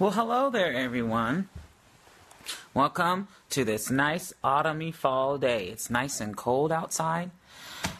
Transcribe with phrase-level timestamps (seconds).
[0.00, 1.48] Well, hello there, everyone.
[2.72, 5.66] Welcome to this nice autumny fall day.
[5.70, 7.32] It's nice and cold outside.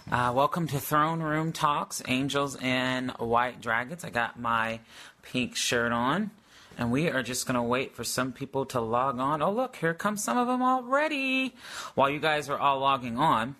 [0.08, 4.04] Uh, welcome to Throne Room Talks, Angels and White Dragons.
[4.04, 4.78] I got my
[5.22, 6.30] pink shirt on,
[6.78, 9.42] and we are just going to wait for some people to log on.
[9.42, 11.56] Oh, look, here come some of them already.
[11.96, 13.56] While you guys are all logging on,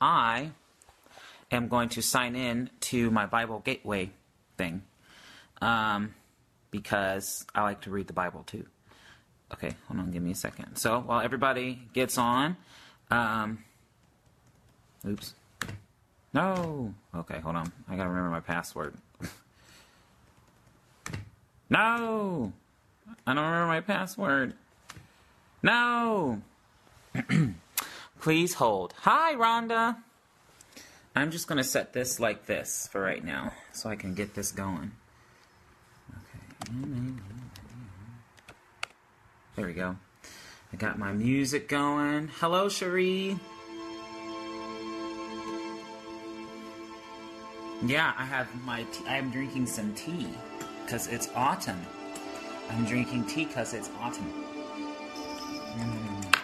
[0.00, 0.52] I
[1.50, 4.12] am going to sign in to my Bible Gateway
[4.56, 4.80] thing
[5.60, 6.14] um,
[6.76, 8.66] because I like to read the Bible too.
[9.54, 10.76] Okay, hold on, give me a second.
[10.76, 12.56] So while everybody gets on,
[13.10, 13.64] um,
[15.06, 15.34] oops.
[16.34, 16.92] No.
[17.14, 17.72] Okay, hold on.
[17.88, 18.94] I gotta remember my password.
[21.70, 22.52] no.
[23.26, 24.52] I don't remember my password.
[25.62, 26.42] No.
[28.20, 28.92] Please hold.
[28.98, 29.96] Hi, Rhonda.
[31.14, 34.52] I'm just gonna set this like this for right now, so I can get this
[34.52, 34.92] going.
[39.54, 39.96] There we go.
[40.72, 42.28] I got my music going.
[42.40, 43.38] Hello, Cherie.
[47.84, 48.82] Yeah, I have my.
[48.84, 49.04] Tea.
[49.06, 50.26] I'm drinking some tea
[50.84, 51.80] because it's autumn.
[52.70, 54.32] I'm drinking tea because it's autumn.
[55.76, 56.38] Mm.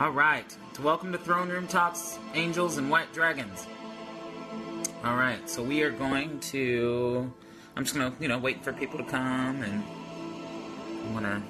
[0.00, 0.56] All right.
[0.80, 3.66] Welcome to Throne Room Talks, Angels and White Dragons.
[5.04, 5.50] All right.
[5.50, 7.30] So we are going to.
[7.74, 9.82] I'm just gonna, you know, wait for people to come, and
[11.08, 11.42] I wanna.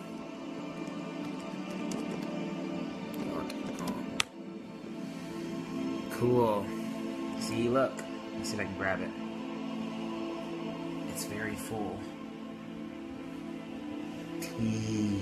[6.12, 6.64] Cool.
[7.40, 7.92] See, look.
[8.36, 9.10] Let's see if I can grab it.
[11.12, 11.98] It's very full.
[14.40, 15.20] Tea.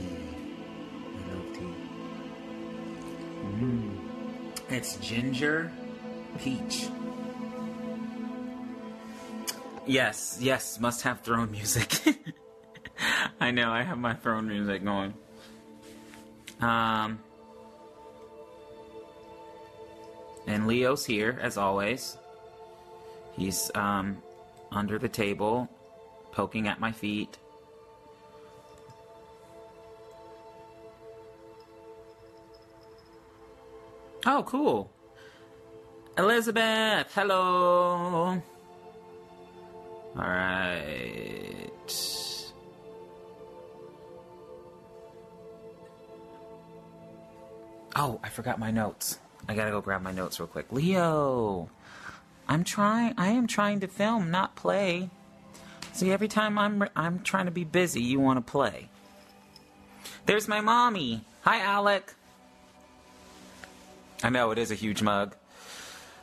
[1.16, 1.74] I love tea.
[3.58, 3.96] Mm.
[4.68, 5.72] It's ginger
[6.38, 6.88] peach.
[9.86, 12.00] Yes, yes, must have throne music.
[13.40, 15.14] I know, I have my throne music going.
[16.60, 17.18] Um,
[20.46, 22.18] and Leo's here, as always.
[23.36, 24.22] He's um,
[24.70, 25.68] under the table,
[26.32, 27.38] poking at my feet.
[34.26, 34.90] Oh, cool.
[36.18, 38.42] Elizabeth, hello.
[40.20, 41.70] All right.
[47.96, 49.18] Oh, I forgot my notes.
[49.48, 50.70] I gotta go grab my notes real quick.
[50.70, 51.70] Leo,
[52.46, 53.14] I'm trying.
[53.16, 55.08] I am trying to film, not play.
[55.94, 58.90] See, every time I'm I'm trying to be busy, you want to play.
[60.26, 61.24] There's my mommy.
[61.42, 62.14] Hi, Alec.
[64.22, 65.34] I know it is a huge mug.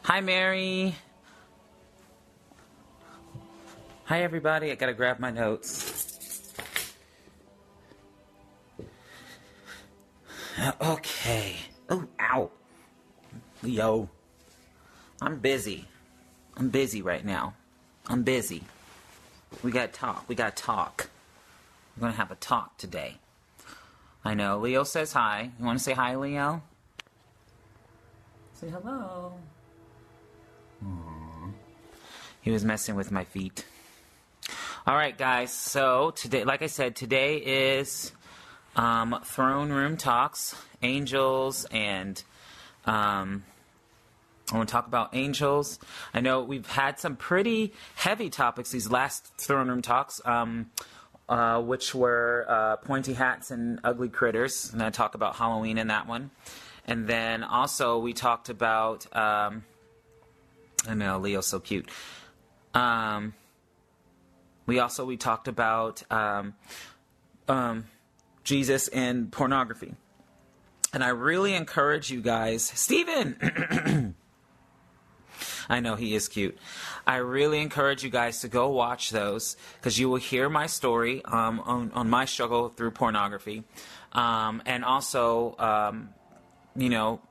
[0.04, 0.96] Hi, Mary.
[4.08, 4.72] Hi, everybody.
[4.72, 6.54] I gotta grab my notes.
[10.58, 11.58] Uh, okay.
[11.90, 12.50] Oh, ow.
[13.62, 14.10] Leo.
[15.22, 15.90] I'm busy.
[16.56, 17.56] I'm busy right now.
[18.08, 18.64] I'm busy.
[19.62, 20.24] We gotta talk.
[20.30, 21.10] We gotta talk.
[21.98, 23.18] We're gonna have a talk today.
[24.24, 24.60] I know.
[24.60, 25.52] Leo says hi.
[25.60, 26.62] You wanna say hi, Leo?
[28.54, 29.34] Say hello.
[30.82, 31.52] Aww.
[32.40, 33.66] He was messing with my feet.
[34.88, 35.52] All right, guys.
[35.52, 38.14] So today, like I said, today is
[38.78, 42.24] um, throne room talks, angels, and
[42.86, 43.44] um,
[44.50, 45.78] I want to talk about angels.
[46.14, 50.22] I know we've had some pretty heavy topics these last throne room talks.
[50.24, 50.72] Um,
[51.28, 55.88] uh, which were uh, pointy hats and ugly critters, and I talk about Halloween in
[55.88, 56.32] that one.
[56.86, 59.66] And then also we talked about um,
[60.88, 61.90] I know Leo's so cute.
[64.68, 66.54] We also we talked about um,
[67.48, 67.86] um,
[68.44, 69.96] Jesus and pornography,
[70.94, 74.16] and I really encourage you guys, Stephen.
[75.70, 76.58] I know he is cute.
[77.06, 81.24] I really encourage you guys to go watch those because you will hear my story
[81.26, 83.64] um, on, on my struggle through pornography,
[84.14, 86.10] um, and also um,
[86.76, 87.22] you know,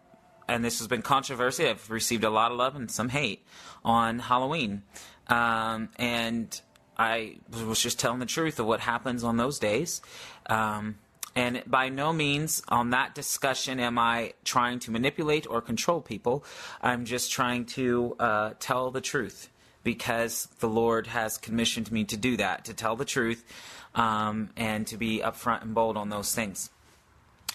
[0.48, 1.68] and this has been controversy.
[1.68, 3.46] I've received a lot of love and some hate
[3.84, 4.82] on Halloween.
[5.28, 6.60] Um, and
[6.98, 10.00] I was just telling the truth of what happens on those days.
[10.46, 10.98] Um,
[11.34, 16.44] and by no means on that discussion am I trying to manipulate or control people.
[16.80, 19.50] I'm just trying to uh, tell the truth
[19.84, 23.44] because the Lord has commissioned me to do that, to tell the truth
[23.94, 26.70] um, and to be upfront and bold on those things.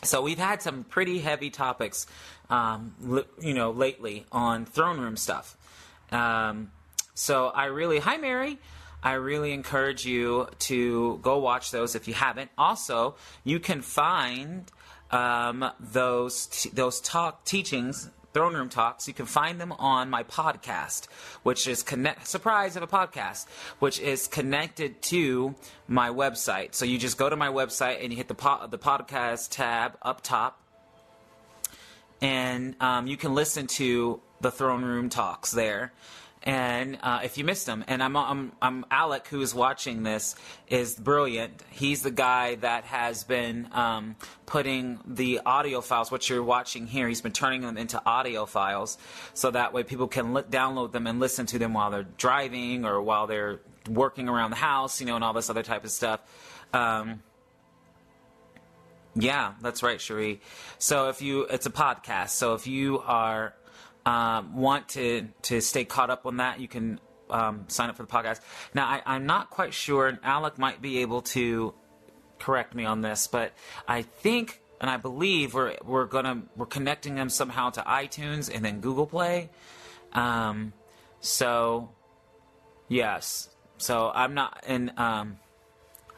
[0.04, 2.08] So we've had some pretty heavy topics,
[2.50, 5.58] um, li- you know, lately on throne room stuff.
[6.12, 6.72] Um,
[7.14, 8.60] so I really, hi Mary.
[9.04, 12.52] I really encourage you to go watch those if you haven't.
[12.58, 14.72] Also, you can find
[15.10, 20.24] um, those t- those talk teachings throne room talks you can find them on my
[20.24, 21.08] podcast
[21.44, 23.46] which is connect surprise of a podcast
[23.80, 25.54] which is connected to
[25.92, 26.74] my website.
[26.74, 29.98] So you just go to my website and you hit the po- the podcast tab
[30.02, 30.58] up top.
[32.22, 35.92] And um, you can listen to the throne room talks there
[36.44, 40.36] and uh, if you missed him, and I'm, I'm, I'm Alec, who is watching this,
[40.68, 41.64] is brilliant.
[41.70, 44.16] He's the guy that has been um,
[44.48, 48.98] putting the audio files, what you're watching here, he's been turning them into audio files,
[49.34, 52.86] so that way people can li- download them and listen to them while they're driving
[52.86, 55.92] or while they're working around the house, you know, and all this other type of
[55.92, 56.22] stuff.
[56.74, 57.22] Um,
[59.16, 60.42] yeah, that's right, Cherie.
[60.80, 62.30] So if you, it's a podcast.
[62.30, 63.54] So if you are
[64.06, 67.00] um, want to to stay caught up on that, you can
[67.30, 68.42] um, sign up for the podcast.
[68.74, 71.74] Now, I, am not quite sure, and Alec might be able to
[72.40, 73.54] correct me on this, but
[73.88, 78.66] I think and I believe we're we're gonna we're connecting them somehow to iTunes and
[78.66, 79.50] then Google Play.
[80.12, 80.74] Um,
[81.20, 81.92] so
[82.90, 85.38] yes, so I'm not and um,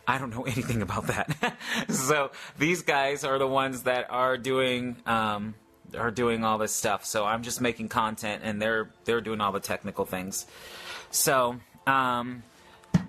[0.07, 1.57] I don't know anything about that.
[1.89, 5.55] so these guys are the ones that are doing um,
[5.95, 7.05] are doing all this stuff.
[7.05, 10.45] So I'm just making content, and they're they're doing all the technical things.
[11.11, 12.43] So um,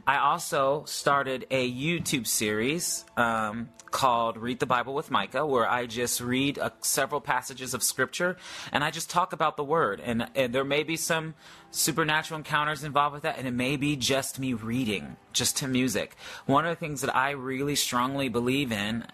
[0.07, 5.87] I also started a YouTube series um, called Read the Bible with Micah, where I
[5.87, 8.37] just read uh, several passages of Scripture
[8.73, 10.03] and I just talk about the Word.
[10.05, 11.35] And, and, there may be some
[11.71, 16.17] supernatural encounters involved with that, and it may be just me reading, just to music.
[16.45, 19.07] One of the things that I really strongly believe in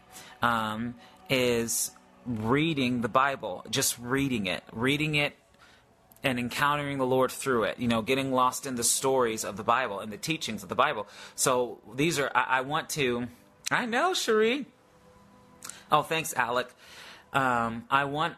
[0.42, 0.94] um,
[1.28, 1.92] is
[2.26, 5.34] reading the Bible, just reading it, reading it
[6.22, 9.64] and encountering the Lord through it, you know, getting lost in the stories of the
[9.64, 11.06] Bible and the teachings of the Bible.
[11.34, 13.28] So these are, I, I want to,
[13.70, 14.66] I know, Cherie.
[15.90, 16.68] Oh, thanks, Alec.
[17.32, 18.34] Um, I want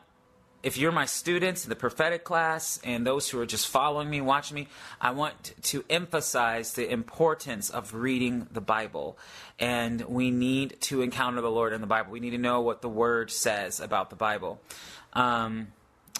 [0.62, 4.20] if you're my students in the prophetic class and those who are just following me,
[4.20, 4.68] watching me,
[5.00, 9.18] I want to emphasize the importance of reading the Bible.
[9.58, 12.12] And we need to encounter the Lord in the Bible.
[12.12, 14.60] We need to know what the Word says about the Bible.
[15.14, 15.68] Um,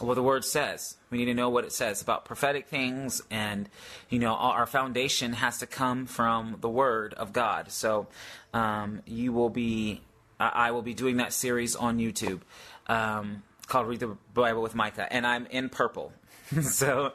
[0.01, 0.97] what the Word says.
[1.11, 3.69] We need to know what it says about prophetic things, and
[4.09, 7.71] you know, our foundation has to come from the Word of God.
[7.71, 8.09] So,
[8.53, 10.01] um, you will be,
[10.41, 12.41] I will be doing that series on YouTube.
[12.89, 13.43] Um,
[13.73, 16.13] called Read the Bible with Micah, and I'm in purple.
[16.61, 17.13] so,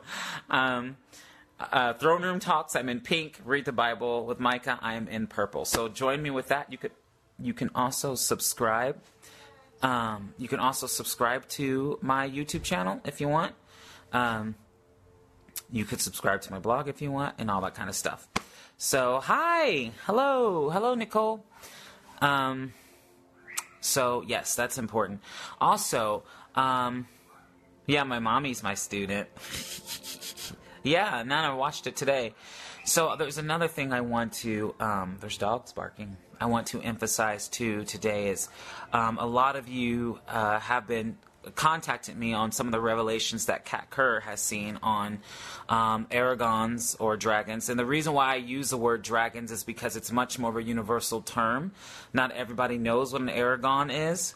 [0.50, 0.98] um,
[1.60, 3.40] uh, Throne Room Talks, I'm in pink.
[3.46, 5.66] Read the Bible with Micah, I am in purple.
[5.66, 6.72] So join me with that.
[6.72, 6.94] You could,
[7.38, 9.00] you can also subscribe.
[9.84, 13.54] Um, you can also subscribe to my YouTube channel if you want.
[14.12, 14.56] Um,
[15.72, 18.28] you could subscribe to my blog if you want, and all that kind of stuff.
[18.80, 21.46] So, hi, hello, hello, Nicole.
[22.20, 22.74] Um,
[23.88, 25.22] so yes, that's important.
[25.62, 26.24] Also,
[26.58, 27.08] um,
[27.86, 29.30] yeah, my mommy's my student.
[30.84, 32.34] yeah, now I watched it today.
[32.84, 34.76] So there's another thing I want to.
[34.80, 36.18] Um, there's dogs barking.
[36.40, 38.50] I want to emphasize too today is
[38.94, 41.18] um, a lot of you uh, have been
[41.56, 45.20] contacted me on some of the revelations that Kat Kerr has seen on
[45.70, 47.70] um, aragons or dragons.
[47.70, 50.58] And the reason why I use the word dragons is because it's much more of
[50.58, 51.72] a universal term.
[52.14, 54.34] Not everybody knows what an aragon is.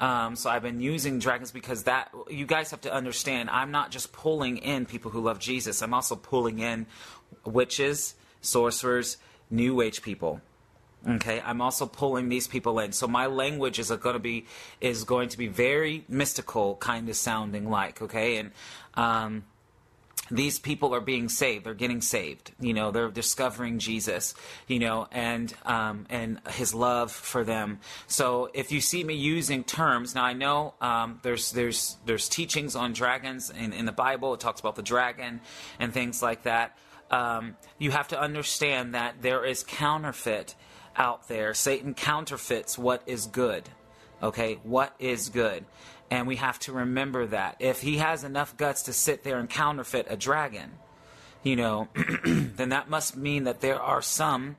[0.00, 3.48] Um, so I've been using dragons because that you guys have to understand.
[3.50, 5.82] I'm not just pulling in people who love Jesus.
[5.82, 6.86] I'm also pulling in
[7.44, 9.18] witches, sorcerers,
[9.50, 10.40] New Age people.
[11.06, 12.92] Okay, I'm also pulling these people in.
[12.92, 14.46] So my language is going to be
[14.80, 18.00] is going to be very mystical, kind of sounding like.
[18.00, 18.50] Okay, and
[18.94, 19.44] um,
[20.30, 21.66] these people are being saved.
[21.66, 22.52] They're getting saved.
[22.58, 24.34] You know, they're discovering Jesus.
[24.66, 27.80] You know, and um, and His love for them.
[28.06, 32.74] So if you see me using terms, now I know um, there's there's there's teachings
[32.74, 34.34] on dragons in, in the Bible.
[34.34, 35.40] It talks about the dragon
[35.78, 36.76] and things like that.
[37.10, 40.54] Um, you have to understand that there is counterfeit
[40.96, 41.54] out there.
[41.54, 43.68] Satan counterfeits what is good.
[44.22, 45.64] Okay, what is good?
[46.10, 47.56] And we have to remember that.
[47.58, 50.72] If he has enough guts to sit there and counterfeit a dragon,
[51.42, 51.88] you know,
[52.24, 54.56] then that must mean that there are some,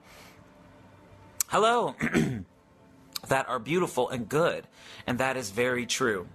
[1.47, 1.95] hello,
[3.27, 4.67] that are beautiful and good.
[5.07, 6.27] And that is very true.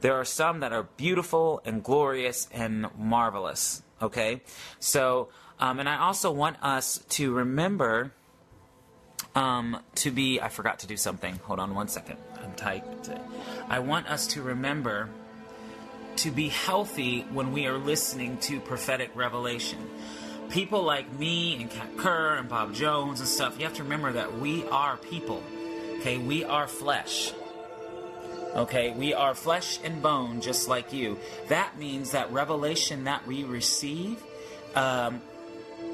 [0.00, 3.82] There are some that are beautiful and glorious and marvelous.
[4.00, 4.42] Okay?
[4.78, 8.12] So, um, and I also want us to remember
[9.38, 10.40] um, to be.
[10.40, 11.38] I forgot to do something.
[11.44, 12.18] Hold on one second.
[12.42, 12.84] I'm tight.
[13.68, 15.08] I want us to remember
[16.16, 19.78] to be healthy when we are listening to prophetic revelation.
[20.50, 24.12] people like me and Kat Kerr and Bob Jones and stuff, you have to remember
[24.12, 25.42] that we are people.
[26.00, 27.32] Okay, we are flesh.
[28.56, 31.18] Okay, we are flesh and bone just like you.
[31.48, 34.22] That means that revelation that we receive,
[34.74, 35.20] um,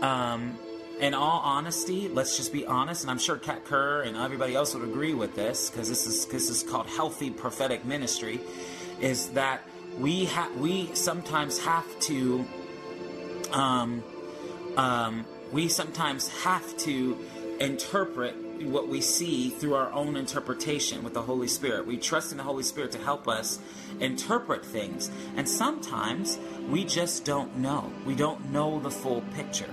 [0.01, 0.57] um,
[1.01, 4.75] in all honesty, let's just be honest, and I'm sure Kat Kerr and everybody else
[4.75, 8.41] would agree with this because this is this is called healthy prophetic ministry,
[9.01, 9.63] is that
[9.99, 12.45] we have we sometimes have to
[13.53, 14.03] um,
[14.77, 17.19] um, we sometimes have to
[17.61, 21.87] interpret what we see through our own interpretation with the Holy Spirit.
[21.87, 23.59] We trust in the Holy Spirit to help us
[24.01, 25.11] interpret things.
[25.37, 27.93] And sometimes we just don't know.
[28.07, 29.73] We don't know the full picture.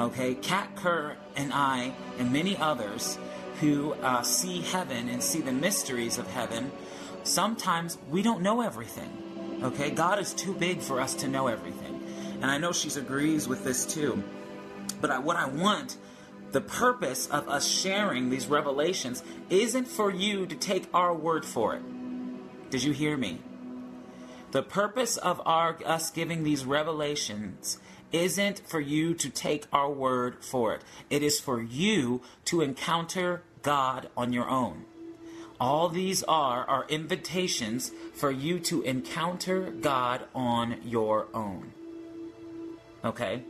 [0.00, 3.18] Okay, Kat Kerr and I, and many others
[3.60, 6.72] who uh, see heaven and see the mysteries of heaven,
[7.22, 9.60] sometimes we don't know everything.
[9.62, 12.02] Okay, God is too big for us to know everything.
[12.40, 14.24] And I know she agrees with this too.
[15.02, 15.98] But I, what I want
[16.52, 21.74] the purpose of us sharing these revelations isn't for you to take our word for
[21.74, 21.82] it.
[22.70, 23.40] Did you hear me?
[24.52, 27.78] The purpose of our us giving these revelations
[28.12, 30.82] isn't for you to take our word for it.
[31.08, 34.84] It is for you to encounter God on your own.
[35.60, 41.72] All these are are invitations for you to encounter God on your own.
[43.04, 43.42] Okay?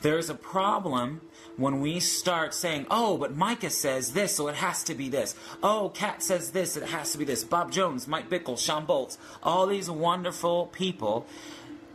[0.00, 1.20] There's a problem
[1.56, 5.34] when we start saying, oh, but Micah says this, so it has to be this.
[5.62, 7.44] Oh, Kat says this, it has to be this.
[7.44, 11.26] Bob Jones, Mike Bickle, Shawn Bolz, all these wonderful people.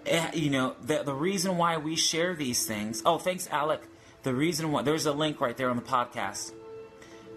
[0.08, 3.02] Eh, you know, the, the reason why we share these things.
[3.06, 3.82] Oh, thanks, Alec.
[4.24, 6.54] The reason why, there's a link right there on the podcast.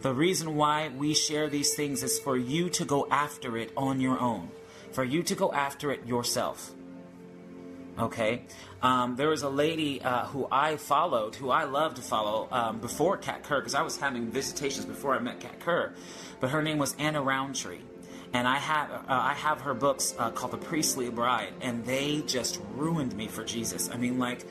[0.02, 4.00] The reason why we share these things is for you to go after it on
[4.00, 4.50] your own,
[4.92, 6.70] for you to go after it yourself.
[7.98, 8.44] Okay,
[8.82, 12.78] um, there was a lady uh, who I followed, who I loved to follow um,
[12.78, 15.92] before Kat Kerr, because I was having visitations before I met Kat Kerr.
[16.38, 17.80] But her name was Anna Rountree,
[18.32, 22.22] and I have uh, I have her books uh, called The Priestly Bride, and they
[22.26, 23.90] just ruined me for Jesus.
[23.90, 24.44] I mean, like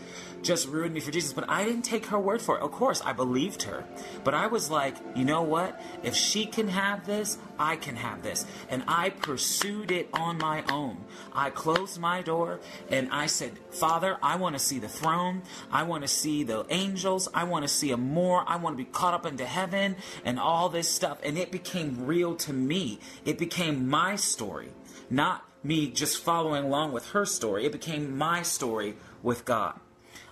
[0.43, 1.33] just ruined me for Jesus.
[1.33, 2.61] But I didn't take her word for it.
[2.61, 3.85] Of course, I believed her.
[4.23, 5.81] But I was like, you know what?
[6.03, 8.45] If she can have this, I can have this.
[8.69, 11.05] And I pursued it on my own.
[11.33, 15.43] I closed my door and I said, Father, I want to see the throne.
[15.71, 17.27] I want to see the angels.
[17.33, 18.43] I want to see a more.
[18.47, 21.19] I want to be caught up into heaven and all this stuff.
[21.23, 22.99] And it became real to me.
[23.25, 24.69] It became my story,
[25.09, 27.65] not me just following along with her story.
[27.65, 29.79] It became my story with God.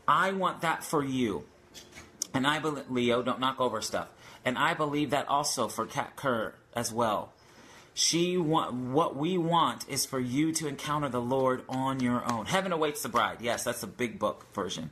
[0.07, 1.43] I want that for you.
[2.33, 4.07] And I believe, Leo, don't knock over stuff.
[4.45, 7.33] And I believe that also for Kat Kerr as well.
[7.93, 12.45] She want what we want is for you to encounter the Lord on your own.
[12.45, 13.39] Heaven awaits the bride.
[13.41, 14.91] Yes, that's a big book version.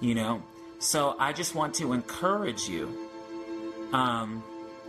[0.00, 0.42] You know,
[0.78, 3.08] so I just want to encourage you.
[3.92, 4.42] Um,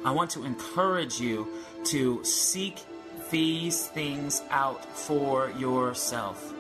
[0.06, 1.48] I want to encourage you
[1.86, 2.80] to seek
[3.30, 6.55] these things out for yourself.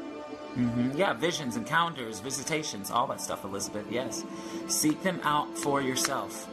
[0.55, 0.97] Mm-hmm.
[0.97, 3.85] Yeah, visions, encounters, visitations, all that stuff, Elizabeth.
[3.89, 4.23] Yes.
[4.67, 6.49] Seek them out for yourself.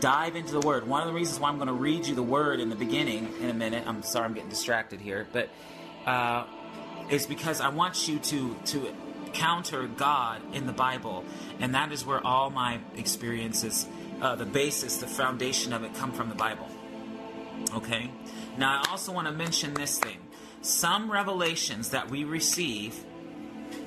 [0.00, 0.86] Dive into the Word.
[0.86, 3.32] One of the reasons why I'm going to read you the Word in the beginning
[3.40, 5.48] in a minute, I'm sorry I'm getting distracted here, but
[6.04, 6.44] uh,
[7.28, 8.94] because I want you to, to
[9.32, 11.24] counter God in the Bible.
[11.60, 13.86] And that is where all my experiences,
[14.20, 16.68] uh, the basis, the foundation of it come from the Bible.
[17.74, 18.10] Okay?
[18.58, 20.18] Now, I also want to mention this thing.
[20.62, 23.04] Some revelations that we receive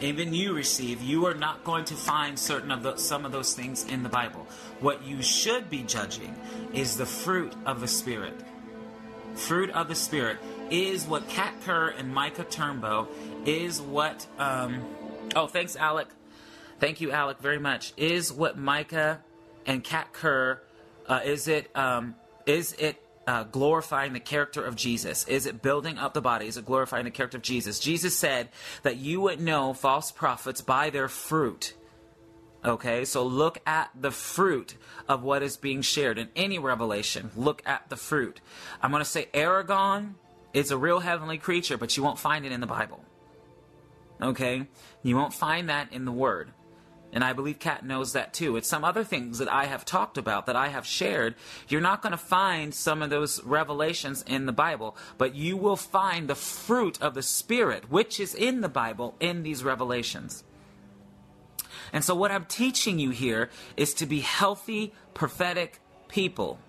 [0.02, 3.54] even you receive, you are not going to find certain of the, some of those
[3.54, 4.48] things in the Bible.
[4.80, 6.36] What you should be judging
[6.74, 8.34] is the fruit of the Spirit.
[9.36, 10.38] Fruit of the Spirit
[10.70, 13.08] is what Kat Kerr and Micah Turnbow
[13.46, 14.26] is what.
[14.38, 14.82] Um,
[15.36, 16.08] oh, thanks, Alec.
[16.80, 17.94] Thank you, Alec, very much.
[17.98, 19.22] Is what Micah
[19.66, 20.62] and Kat Kerr.
[21.08, 21.76] Uh, is it?
[21.76, 22.16] Um,
[22.46, 25.28] is it uh, glorifying the character of Jesus?
[25.28, 26.48] Is it building up the body?
[26.48, 27.80] Is it glorifying the character of Jesus?
[27.80, 28.50] Jesus said
[28.82, 31.76] that you would know false prophets by their fruit.
[32.66, 34.76] Okay, so look at the fruit
[35.08, 37.30] of what is being shared in any revelation.
[37.36, 38.42] Look at the fruit.
[38.82, 40.16] I'm going to say Aragon
[40.52, 43.06] is a real heavenly creature, but you won't find it in the Bible.
[44.20, 44.66] Okay,
[45.04, 46.50] you won't find that in the Word.
[47.12, 48.56] And I believe Kat knows that too.
[48.56, 51.36] It's some other things that I have talked about, that I have shared.
[51.68, 55.76] You're not going to find some of those revelations in the Bible, but you will
[55.76, 60.44] find the fruit of the Spirit, which is in the Bible, in these revelations.
[61.92, 66.60] And so, what I'm teaching you here is to be healthy, prophetic people.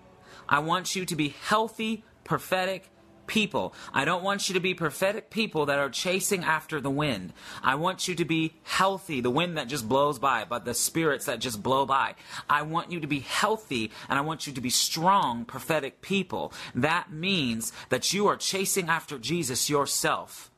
[0.48, 2.89] I want you to be healthy, prophetic
[3.30, 3.72] people.
[3.94, 7.32] I don't want you to be prophetic people that are chasing after the wind.
[7.62, 11.26] I want you to be healthy, the wind that just blows by, but the spirits
[11.26, 12.16] that just blow by.
[12.48, 16.52] I want you to be healthy and I want you to be strong, prophetic people.
[16.74, 20.50] That means that you are chasing after Jesus yourself.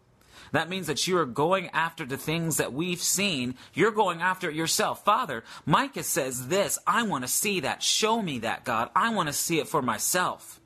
[0.53, 3.55] That means that you are going after the things that we've seen.
[3.75, 5.05] You're going after it yourself.
[5.05, 6.79] Father, Micah says this.
[6.87, 7.83] I want to see that.
[7.83, 8.89] Show me that, God.
[8.97, 10.62] I want to see it for myself.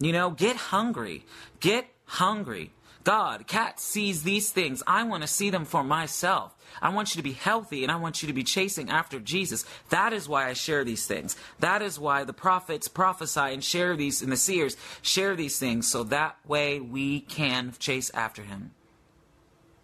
[0.00, 1.24] You know, get hungry.
[1.60, 2.72] Get hungry.
[3.04, 4.82] God, Kat sees these things.
[4.86, 6.54] I want to see them for myself.
[6.82, 9.64] I want you to be healthy and I want you to be chasing after Jesus.
[9.88, 11.36] That is why I share these things.
[11.60, 15.90] That is why the prophets prophesy and share these, and the seers share these things,
[15.90, 18.70] so that way we can chase after him.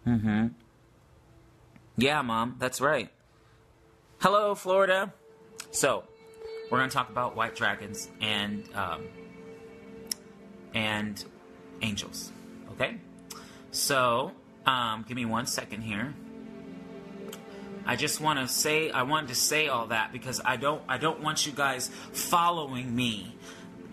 [0.05, 0.47] Mm-hmm.
[1.97, 3.09] Yeah, Mom, that's right.
[4.19, 5.13] Hello, Florida.
[5.71, 6.03] So,
[6.71, 9.03] we're going to talk about white dragons and um,
[10.77, 11.25] and
[11.81, 12.31] angels.
[12.73, 12.97] Okay.
[13.71, 14.31] So,
[14.67, 16.13] um, give me one second here.
[17.85, 20.97] I just want to say I wanted to say all that because I don't I
[20.97, 23.33] don't want you guys following me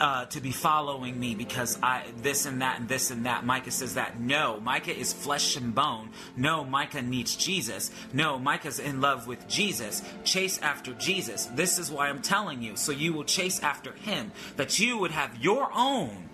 [0.00, 3.46] uh, to be following me because I this and that and this and that.
[3.46, 4.20] Micah says that.
[4.20, 6.10] No, Micah is flesh and bone.
[6.36, 7.90] No, Micah needs Jesus.
[8.12, 10.02] No, Micah's in love with Jesus.
[10.24, 11.46] Chase after Jesus.
[11.46, 12.76] This is why I'm telling you.
[12.76, 14.32] So you will chase after him.
[14.56, 16.28] That you would have your own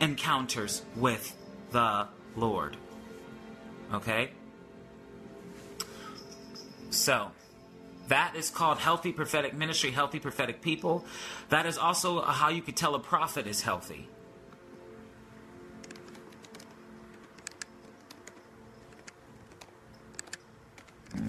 [0.00, 1.36] encounters with
[1.70, 2.76] the Lord.
[3.92, 4.30] Okay?
[6.90, 7.30] So,
[8.08, 11.04] that is called healthy prophetic ministry, healthy prophetic people.
[11.50, 14.08] That is also how you could tell a prophet is healthy.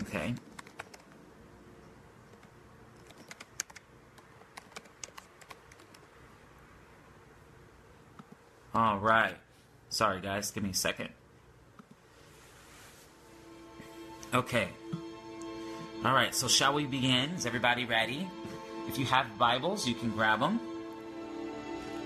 [0.01, 0.33] Okay.
[8.79, 9.35] All right.
[9.89, 10.51] Sorry, guys.
[10.51, 11.09] Give me a second.
[14.33, 14.69] Okay.
[16.05, 17.31] All right, so shall we begin?
[17.31, 18.25] Is everybody ready?
[18.87, 20.61] If you have Bibles, you can grab them.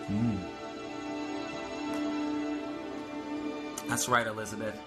[0.08, 0.40] Mm.
[3.88, 4.82] That's right, Elizabeth.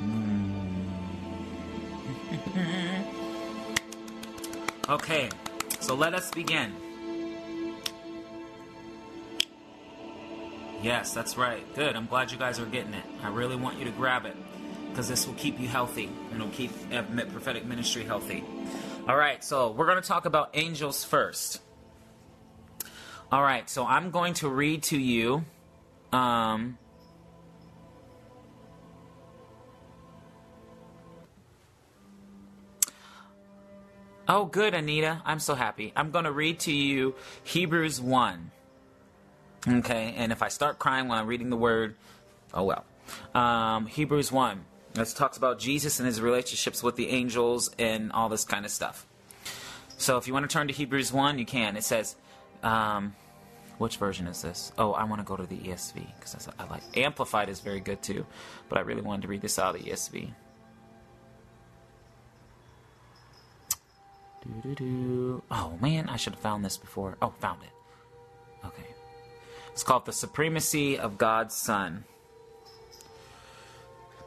[0.00, 0.84] Mm.
[4.90, 5.28] okay,
[5.80, 6.72] so let us begin.
[10.82, 11.62] Yes, that's right.
[11.76, 11.94] Good.
[11.94, 13.04] I'm glad you guys are getting it.
[13.22, 14.36] I really want you to grab it
[14.90, 18.42] because this will keep you healthy and it'll keep prophetic ministry healthy.
[19.08, 21.60] All right, so we're going to talk about angels first.
[23.30, 25.44] All right, so I'm going to read to you.
[26.12, 26.78] Um,
[34.28, 35.22] oh, good, Anita.
[35.24, 35.92] I'm so happy.
[35.94, 37.14] I'm going to read to you
[37.44, 38.50] Hebrews 1.
[39.68, 41.94] Okay, and if I start crying when I'm reading the word,
[42.52, 42.84] oh well.
[43.34, 44.64] Um, Hebrews 1.
[44.94, 48.70] This talks about Jesus and his relationships with the angels and all this kind of
[48.70, 49.06] stuff.
[49.96, 51.76] So if you want to turn to Hebrews 1, you can.
[51.76, 52.16] It says,
[52.62, 53.14] um,
[53.78, 54.72] which version is this?
[54.76, 58.02] Oh, I want to go to the ESV because I like Amplified is very good
[58.02, 58.26] too,
[58.68, 60.30] but I really wanted to read this out of the ESV.
[64.44, 65.42] Doo-doo-doo.
[65.50, 67.16] Oh man, I should have found this before.
[67.22, 68.66] Oh, found it.
[68.66, 68.91] Okay.
[69.72, 72.04] It's called The Supremacy of God's Son.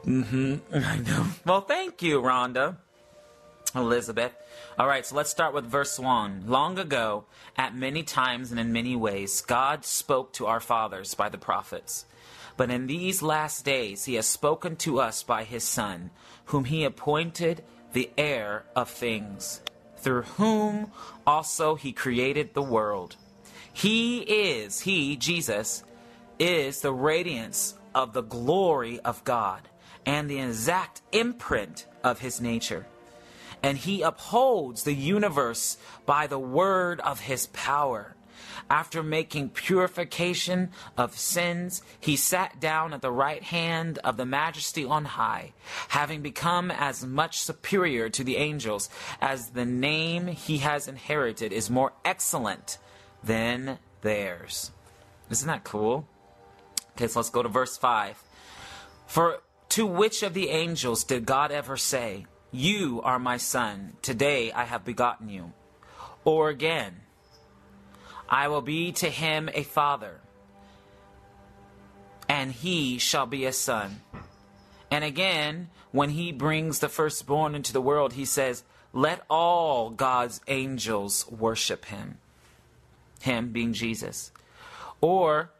[0.04, 0.56] Mm-hmm.
[0.74, 1.26] I know.
[1.44, 2.76] Well, thank you, Rhonda.
[3.74, 4.32] Elizabeth.
[4.78, 6.44] All right, so let's start with verse 1.
[6.46, 7.24] Long ago,
[7.56, 12.06] at many times and in many ways, God spoke to our fathers by the prophets.
[12.56, 16.10] But in these last days, he has spoken to us by his Son,
[16.46, 19.60] whom he appointed the heir of things,
[19.98, 20.90] through whom
[21.26, 23.16] also he created the world.
[23.76, 25.84] He is, he, Jesus,
[26.38, 29.68] is the radiance of the glory of God
[30.06, 32.86] and the exact imprint of his nature.
[33.62, 38.16] And he upholds the universe by the word of his power.
[38.70, 44.86] After making purification of sins, he sat down at the right hand of the majesty
[44.86, 45.52] on high,
[45.88, 48.88] having become as much superior to the angels
[49.20, 52.78] as the name he has inherited is more excellent
[53.26, 54.70] than theirs.
[55.30, 56.06] Isn't that cool?
[56.92, 58.22] Okay, so let's go to verse 5.
[59.06, 64.52] For to which of the angels did God ever say, You are my son, today
[64.52, 65.52] I have begotten you?
[66.24, 67.00] Or again,
[68.28, 70.20] I will be to him a father,
[72.28, 74.00] and he shall be a son.
[74.90, 78.62] And again, when he brings the firstborn into the world, he says,
[78.92, 82.18] Let all God's angels worship him.
[83.26, 84.32] Him being Jesus.
[85.00, 85.50] Or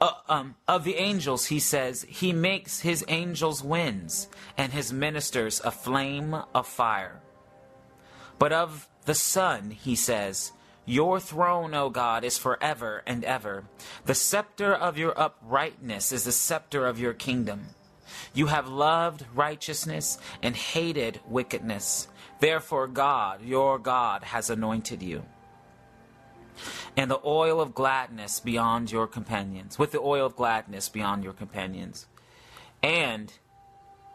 [0.00, 5.60] uh, um, of the angels, he says, He makes his angels winds and his ministers
[5.64, 7.20] a flame of fire.
[8.38, 10.52] But of the Son, he says,
[10.84, 13.64] Your throne, O God, is forever and ever.
[14.04, 17.68] The scepter of your uprightness is the scepter of your kingdom.
[18.34, 22.08] You have loved righteousness and hated wickedness.
[22.40, 25.24] Therefore, God, your God, has anointed you
[26.96, 31.32] and the oil of gladness beyond your companions, with the oil of gladness beyond your
[31.32, 32.06] companions.
[32.82, 33.32] And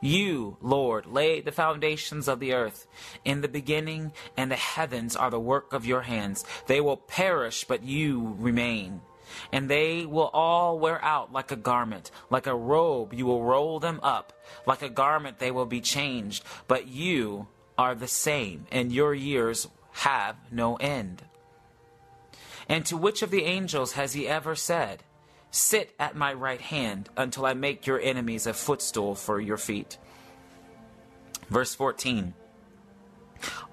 [0.01, 2.87] you, Lord, laid the foundations of the earth.
[3.25, 6.45] In the beginning, and the heavens are the work of your hands.
[6.67, 9.01] They will perish, but you remain.
[9.51, 12.11] And they will all wear out like a garment.
[12.29, 14.33] Like a robe, you will roll them up.
[14.65, 16.43] Like a garment, they will be changed.
[16.67, 17.47] But you
[17.77, 21.23] are the same, and your years have no end.
[22.69, 25.03] And to which of the angels has he ever said,
[25.51, 29.97] Sit at my right hand until I make your enemies a footstool for your feet?
[31.49, 32.35] Verse 14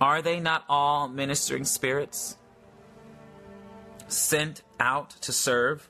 [0.01, 2.39] Are they not all ministering spirits
[4.09, 5.89] sent out to serve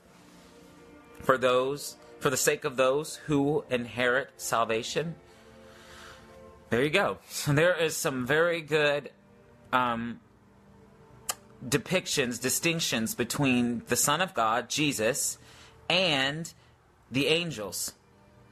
[1.21, 5.15] for those for the sake of those who inherit salvation?
[6.69, 7.19] There you go.
[7.47, 9.11] There is some very good
[9.71, 10.19] um,
[11.65, 15.37] depictions, distinctions between the Son of God, Jesus,
[15.89, 16.53] and
[17.11, 17.93] the angels.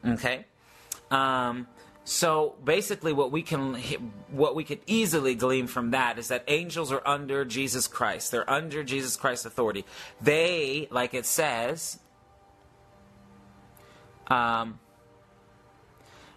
[0.05, 0.45] Okay?
[1.11, 1.67] Um,
[2.03, 3.75] so basically, what we can
[4.29, 8.31] what we could easily glean from that is that angels are under Jesus Christ.
[8.31, 9.85] They're under Jesus Christ's authority.
[10.21, 11.97] They, like it says,
[14.27, 14.79] um,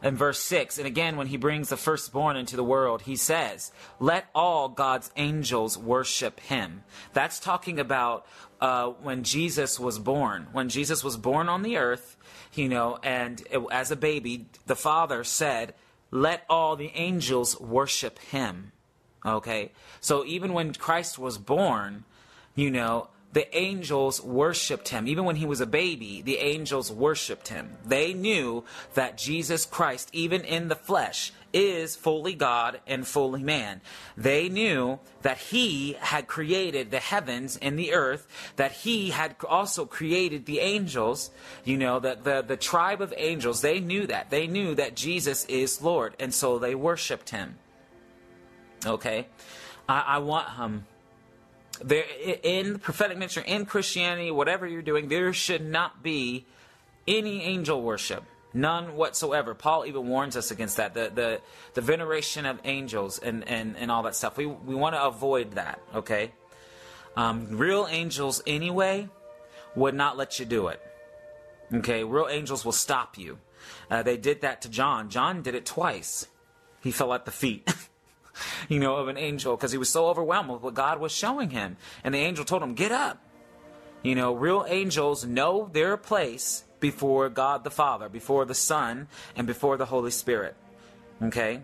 [0.02, 0.78] in verse 6.
[0.78, 5.10] And again, when he brings the firstborn into the world, he says, Let all God's
[5.16, 6.84] angels worship him.
[7.12, 8.26] That's talking about
[8.60, 10.48] uh, when Jesus was born.
[10.52, 12.16] When Jesus was born on the earth,
[12.54, 15.74] you know, and it, as a baby, the Father said,
[16.10, 18.72] Let all the angels worship him.
[19.24, 19.72] Okay?
[20.00, 22.04] So even when Christ was born,
[22.54, 23.08] you know,
[23.38, 25.06] the angels worshiped him.
[25.06, 27.70] Even when he was a baby, the angels worshiped him.
[27.86, 33.80] They knew that Jesus Christ, even in the flesh, is fully God and fully man.
[34.16, 39.86] They knew that he had created the heavens and the earth, that he had also
[39.86, 41.30] created the angels,
[41.64, 43.60] you know, the, the, the tribe of angels.
[43.60, 44.30] They knew that.
[44.30, 47.54] They knew that Jesus is Lord, and so they worshiped him.
[48.84, 49.28] Okay?
[49.88, 50.58] I, I want.
[50.58, 50.86] Um,
[51.84, 52.04] there
[52.42, 56.46] in prophetic ministry in christianity whatever you're doing there should not be
[57.08, 58.22] any angel worship.
[58.54, 59.54] None whatsoever.
[59.54, 60.94] Paul even warns us against that.
[60.94, 61.40] The the,
[61.74, 64.36] the veneration of angels and, and and all that stuff.
[64.36, 66.32] We we want to avoid that okay?
[67.16, 69.08] Um, real angels anyway
[69.74, 70.80] would not let you do it
[71.74, 72.04] okay?
[72.04, 73.38] Real angels will stop you.
[73.90, 75.10] Uh, they did that to john.
[75.10, 76.28] John did it twice.
[76.80, 77.68] He fell at the feet
[78.68, 81.50] you know, of an angel because he was so overwhelmed with what God was showing
[81.50, 81.76] him.
[82.04, 83.22] And the angel told him, Get up.
[84.02, 89.46] You know, real angels know their place before God the Father, before the Son, and
[89.46, 90.54] before the Holy Spirit.
[91.22, 91.62] Okay?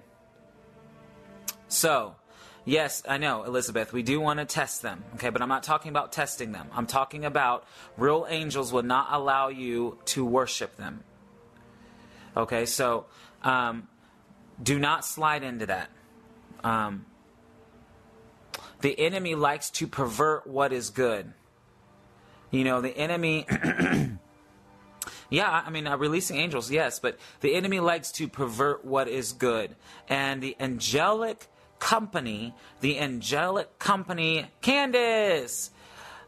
[1.69, 2.17] So,
[2.65, 5.05] yes, I know, Elizabeth, we do want to test them.
[5.15, 6.69] Okay, but I'm not talking about testing them.
[6.73, 7.65] I'm talking about
[7.97, 11.05] real angels will not allow you to worship them.
[12.37, 13.07] Okay, so
[13.43, 13.89] um,
[14.63, 15.91] do not slide into that.
[16.65, 17.07] Um,
[18.81, 21.33] the enemy likes to pervert what is good.
[22.51, 23.47] You know, the enemy.
[25.31, 29.33] yeah, I mean, uh, releasing angels, yes, but the enemy likes to pervert what is
[29.33, 29.77] good.
[30.09, 31.47] And the angelic
[31.79, 35.71] company, the angelic company, Candace,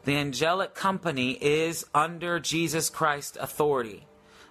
[0.03, 4.05] the angelic company is under Jesus Christ's authority.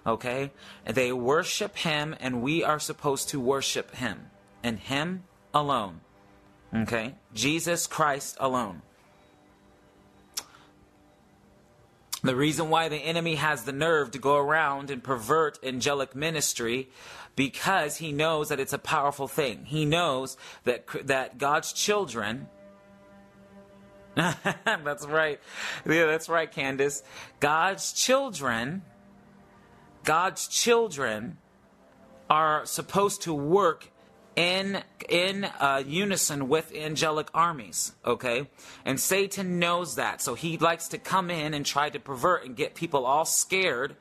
[0.05, 0.51] Okay?
[0.85, 4.27] They worship him, and we are supposed to worship him.
[4.63, 6.01] And him alone.
[6.73, 7.15] Okay?
[7.33, 8.81] Jesus Christ alone.
[12.23, 16.89] The reason why the enemy has the nerve to go around and pervert angelic ministry
[17.35, 19.65] because he knows that it's a powerful thing.
[19.65, 22.47] He knows that that God's children
[24.15, 25.39] That's right.
[25.85, 27.03] Yeah, that's right, Candace.
[27.39, 28.81] God's children
[30.07, 31.37] God's children
[32.29, 33.91] are supposed to work
[34.37, 38.47] in in uh, unison with angelic armies okay?
[38.85, 42.55] And satan knows that so he likes to come in and try to pervert and
[42.55, 43.95] get people all scared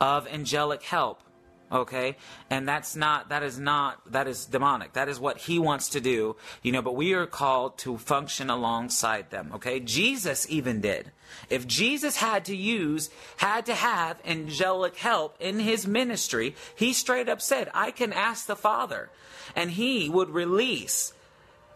[0.00, 1.20] of angelic help
[1.70, 2.16] okay
[2.48, 6.00] and that's not that is not that is demonic that is what he wants to
[6.00, 11.10] do you know but we are called to function alongside them okay jesus even did
[11.50, 17.28] if jesus had to use had to have angelic help in his ministry he straight
[17.28, 19.10] up said i can ask the father
[19.56, 21.12] and he would release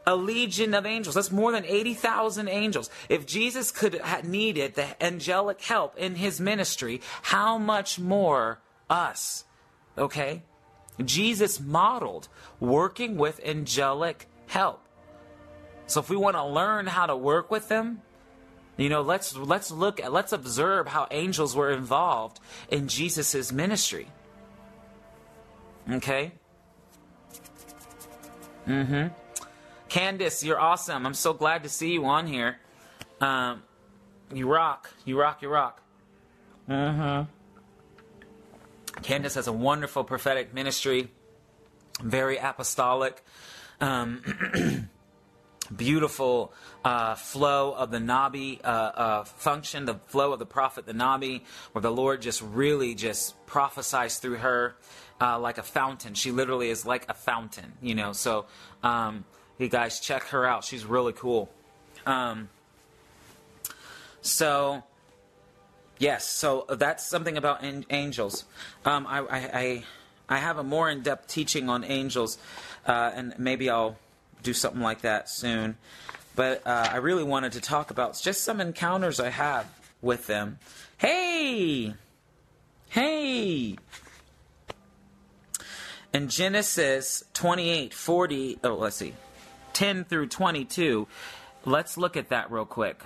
[0.07, 1.14] a legion of angels.
[1.14, 2.90] That's more than 80,000 angels.
[3.09, 9.44] If Jesus could have needed the angelic help in his ministry, how much more us?
[10.01, 10.43] Okay?
[11.05, 14.83] Jesus modeled working with angelic help.
[15.87, 18.03] So if we want to learn how to work with them,
[18.77, 24.09] you know, let's let's look at let's observe how angels were involved in Jesus' ministry.
[25.91, 26.33] Okay?
[28.67, 29.09] Mm-hmm.
[29.89, 31.05] Candace, you're awesome.
[31.05, 32.59] I'm so glad to see you on here.
[33.21, 33.65] Um,
[34.33, 34.91] you rock.
[35.05, 35.43] You rock.
[35.43, 35.83] You rock.
[36.69, 37.39] Mm-hmm.
[39.03, 41.11] Candace has a wonderful prophetic ministry,
[42.03, 43.22] very apostolic.
[43.81, 44.88] Um,
[45.74, 46.53] beautiful
[46.85, 51.42] uh, flow of the Nabi uh, uh, function, the flow of the prophet, the Nabi,
[51.72, 54.76] where the Lord just really just prophesies through her
[55.20, 56.14] uh, like a fountain.
[56.14, 58.12] She literally is like a fountain, you know.
[58.12, 58.46] So,
[58.83, 59.24] um,
[59.59, 60.64] you guys check her out.
[60.64, 61.50] She's really cool.
[62.07, 62.48] Um,
[64.22, 64.83] so,
[66.01, 68.45] yes, so that's something about angels.
[68.85, 69.85] Um, I, I,
[70.29, 72.39] I, have a more in depth teaching on angels,
[72.87, 73.97] uh, and maybe I'll
[74.43, 75.77] do something like that soon.
[76.35, 79.67] But uh, I really wanted to talk about just some encounters I have
[80.01, 80.59] with them.
[80.99, 81.95] Hey!
[82.89, 83.77] Hey!
[86.13, 89.15] In Genesis 28 40, oh, let's see.
[89.75, 91.07] 10 through 22.
[91.65, 93.01] Let's look at that real quick.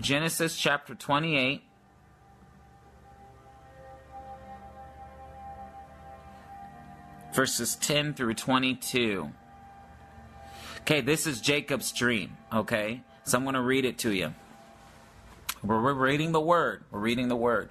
[0.00, 1.62] Genesis chapter 28.
[7.34, 9.30] Verses 10 through 22.
[10.80, 13.02] Okay, this is Jacob's dream, okay?
[13.24, 14.34] So I'm going to read it to you.
[15.62, 16.84] We're reading the word.
[16.90, 17.70] We're reading the word.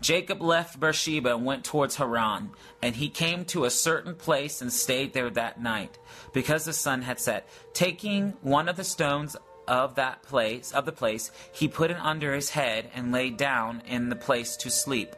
[0.00, 2.50] Jacob left Beersheba and went towards Haran,
[2.82, 5.98] and he came to a certain place and stayed there that night,
[6.34, 7.48] because the sun had set.
[7.72, 9.36] Taking one of the stones
[9.68, 13.82] of that place of the place, he put it under his head and lay down
[13.86, 15.14] in the place to sleep.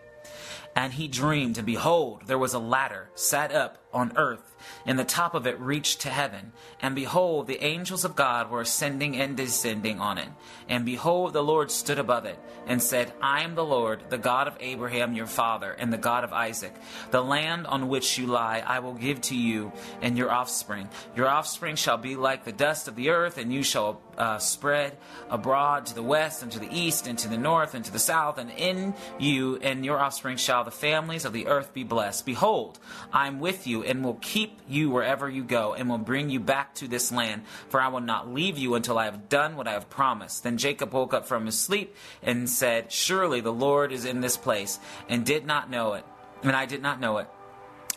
[0.77, 4.55] And he dreamed, and behold, there was a ladder set up on earth,
[4.87, 6.53] and the top of it reached to heaven.
[6.81, 10.29] And behold, the angels of God were ascending and descending on it.
[10.69, 14.47] And behold, the Lord stood above it, and said, I am the Lord, the God
[14.47, 16.75] of Abraham your father, and the God of Isaac.
[17.11, 20.89] The land on which you lie I will give to you and your offspring.
[21.17, 24.97] Your offspring shall be like the dust of the earth, and you shall uh, spread
[25.31, 27.99] abroad to the west, and to the east, and to the north, and to the
[27.99, 28.39] south.
[28.39, 32.27] And in you and your offspring shall the families of the earth be blessed.
[32.27, 32.79] Behold,
[33.13, 36.41] I am with you, and will keep you wherever you go, and will bring you
[36.41, 39.69] back to this land, for I will not leave you until I have done what
[39.69, 40.43] I have promised.
[40.43, 44.37] Then Jacob woke up from his sleep and said, Surely the Lord is in this
[44.37, 46.05] place, and did not know it.
[46.43, 47.29] And I did not know it.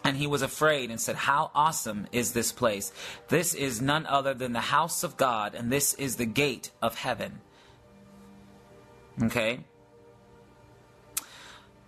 [0.03, 2.91] And he was afraid and said, How awesome is this place!
[3.27, 6.95] This is none other than the house of God, and this is the gate of
[6.95, 7.41] heaven.
[9.21, 9.65] Okay?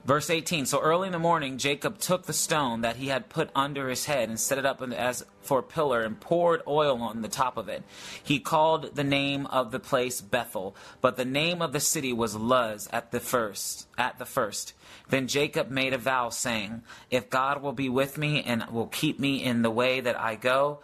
[0.06, 3.50] Verse 18 So early in the morning, Jacob took the stone that he had put
[3.56, 7.22] under his head and set it up as for a pillar and poured oil on
[7.22, 7.84] the top of it.
[8.22, 12.36] He called the name of the place Bethel, but the name of the city was
[12.36, 13.88] Luz at the first.
[13.98, 14.74] At the first.
[15.10, 19.20] Then Jacob made a vow, saying, If God will be with me and will keep
[19.20, 20.80] me in the way that I go,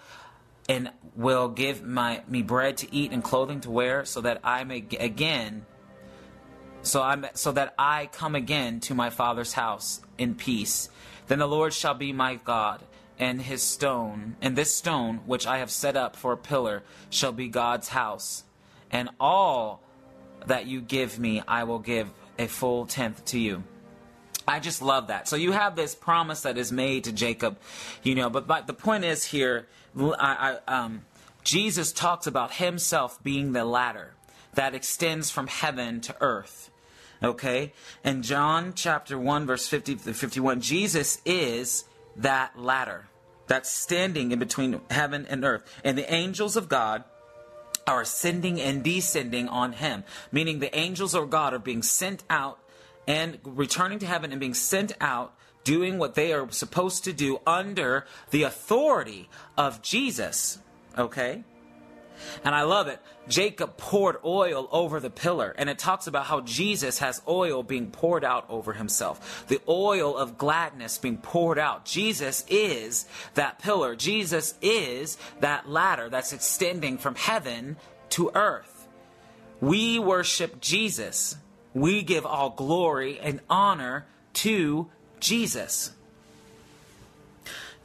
[0.70, 4.64] and will give my, me bread to eat and clothing to wear, so that I
[4.64, 5.66] may again
[6.82, 10.90] so I'm so that I come again to my father's house in peace.
[11.28, 12.82] Then the Lord shall be my God,
[13.20, 17.32] and his stone, and this stone which I have set up for a pillar shall
[17.32, 18.44] be God's house.
[18.92, 19.84] And all
[20.48, 23.64] that you give me, I will give a full tenth to you.
[24.48, 25.28] I just love that.
[25.28, 27.60] So you have this promise that is made to Jacob,
[28.02, 28.32] you know.
[28.32, 31.06] But, but the point is here, I, I, um,
[31.44, 34.14] Jesus talks about himself being the ladder
[34.54, 36.72] that extends from heaven to earth.
[37.22, 37.74] Okay?
[38.04, 41.86] And John chapter 1, verse 50 to 51, Jesus is
[42.16, 43.08] that ladder
[43.48, 45.64] that's standing in between heaven and earth.
[45.84, 47.04] And the angels of God
[47.88, 52.60] are ascending and descending on him, meaning the angels of God are being sent out
[53.08, 55.34] and returning to heaven and being sent out
[55.64, 60.60] doing what they are supposed to do under the authority of Jesus.
[60.98, 61.44] Okay?
[62.44, 63.00] And I love it.
[63.28, 67.92] Jacob poured oil over the pillar, and it talks about how Jesus has oil being
[67.92, 69.46] poured out over himself.
[69.48, 71.86] The oil of gladness being poured out.
[71.86, 73.06] Jesus is
[73.36, 73.96] that pillar.
[73.96, 77.78] Jesus is that ladder that's extending from heaven
[78.12, 78.88] to earth.
[79.62, 81.36] We worship Jesus.
[81.74, 85.92] We give all glory and honor to Jesus.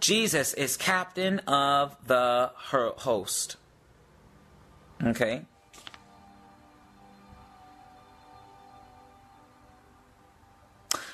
[0.01, 3.57] Jesus is captain of the host.
[5.05, 5.43] Okay?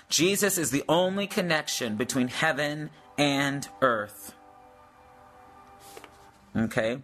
[0.09, 4.35] Jesus is the only connection between heaven and earth.
[6.57, 6.99] Okay?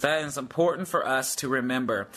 [0.00, 2.08] That is important for us to remember.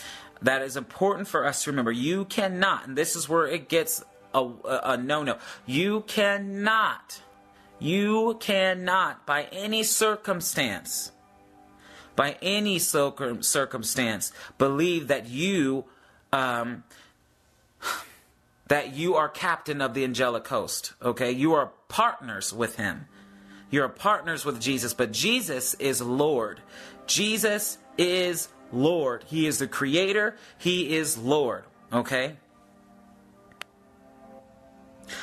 [0.41, 1.91] That is important for us to remember.
[1.91, 5.37] You cannot, and this is where it gets a, a, a no no.
[5.65, 7.21] You cannot
[7.83, 11.11] you cannot, by any circumstance,
[12.15, 15.85] by any circumstance, believe that you
[16.31, 16.83] um,
[18.67, 20.93] that you are captain of the angelic host.
[21.01, 23.07] Okay, you are partners with him.
[23.69, 26.61] You're partners with Jesus, but Jesus is Lord.
[27.07, 29.23] Jesus is Lord.
[29.27, 30.35] He is the creator.
[30.57, 31.63] He is Lord.
[31.91, 32.37] Okay?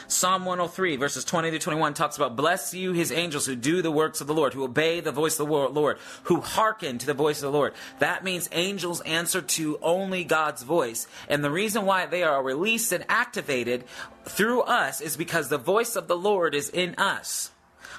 [0.09, 3.91] Psalm 103, verses 20 to 21 talks about, Bless you, his angels who do the
[3.91, 7.15] works of the Lord, who obey the voice of the Lord, who hearken to the
[7.15, 7.75] voice of the Lord.
[7.99, 11.07] That means angels answer to only God's voice.
[11.29, 13.85] And the reason why they are released and activated
[14.25, 17.51] through us is because the voice of the Lord is in us.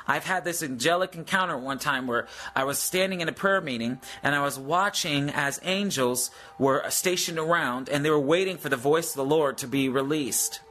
[0.07, 3.99] I've had this angelic encounter one time where I was standing in a prayer meeting
[4.23, 8.75] and I was watching as angels were stationed around and they were waiting for the
[8.75, 10.61] voice of the Lord to be released.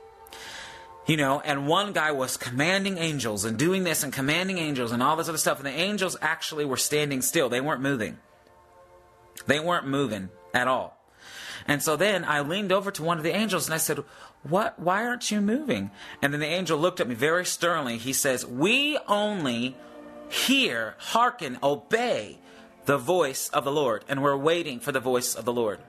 [1.11, 5.03] You know, and one guy was commanding angels and doing this and commanding angels and
[5.03, 5.59] all this other stuff.
[5.59, 7.49] And the angels actually were standing still.
[7.49, 8.19] They weren't moving.
[9.45, 10.97] They weren't moving at all.
[11.67, 14.05] And so then I leaned over to one of the angels and I said,
[14.45, 15.91] What why aren't you moving?
[16.23, 17.99] And then the angel looked at me very sternly.
[17.99, 19.77] He says, We only
[20.29, 22.39] hear, hearken, obey
[22.85, 25.81] the voice of the Lord, and we're waiting for the voice of the Lord.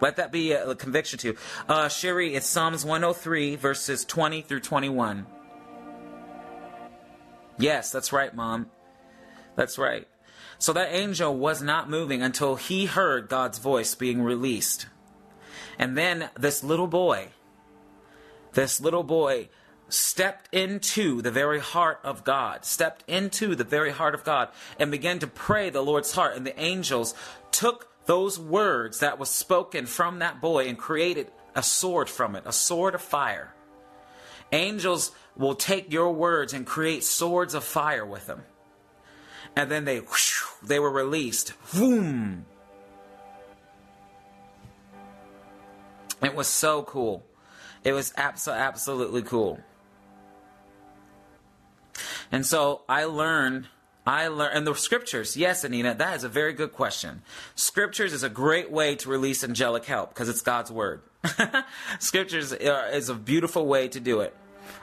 [0.00, 1.36] Let that be a conviction to you.
[1.68, 5.26] Uh, Sherry, it's Psalms 103, verses 20 through 21.
[7.58, 8.70] Yes, that's right, Mom.
[9.56, 10.06] That's right.
[10.58, 14.86] So that angel was not moving until he heard God's voice being released.
[15.78, 17.28] And then this little boy,
[18.52, 19.48] this little boy
[19.88, 24.90] stepped into the very heart of God, stepped into the very heart of God, and
[24.90, 26.36] began to pray the Lord's heart.
[26.36, 27.14] And the angels
[27.50, 32.42] took those words that was spoken from that boy and created a sword from it,
[32.46, 33.52] a sword of fire.
[34.50, 38.44] Angels will take your words and create swords of fire with them.
[39.54, 41.52] And then they whoosh, they were released.
[41.74, 42.46] Boom.
[46.22, 47.26] It was so cool.
[47.84, 49.60] It was abso- absolutely cool.
[52.32, 53.68] And so I learned
[54.08, 55.36] I learn and the scriptures.
[55.36, 57.20] Yes, Anina, that is a very good question.
[57.54, 61.02] Scriptures is a great way to release angelic help because it's God's word.
[61.98, 64.34] scriptures is a beautiful way to do it.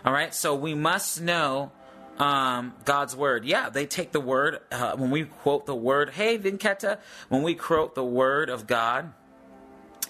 [0.06, 1.72] All right, so we must know
[2.20, 3.46] um, God's word.
[3.46, 6.12] Yeah, they take the word uh, when we quote the word.
[6.12, 9.12] Hey, Vinketa, when we quote the word of God,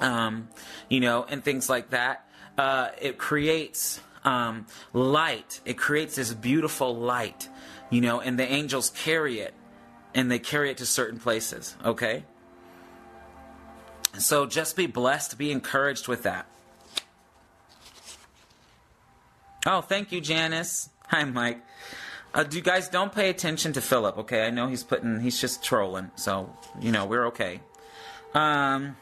[0.02, 0.50] um,
[0.90, 5.62] you know, and things like that, uh, it creates um, light.
[5.64, 7.48] It creates this beautiful light
[7.90, 9.54] you know, and the angels carry it
[10.14, 12.24] and they carry it to certain places, okay?
[14.18, 16.48] So just be blessed, be encouraged with that.
[19.66, 20.90] Oh, thank you, Janice.
[21.08, 21.62] Hi, Mike.
[22.34, 24.46] Uh, do you guys don't pay attention to Philip, okay?
[24.46, 27.62] I know he's putting, he's just trolling, so you know we're okay.
[28.34, 28.98] Um.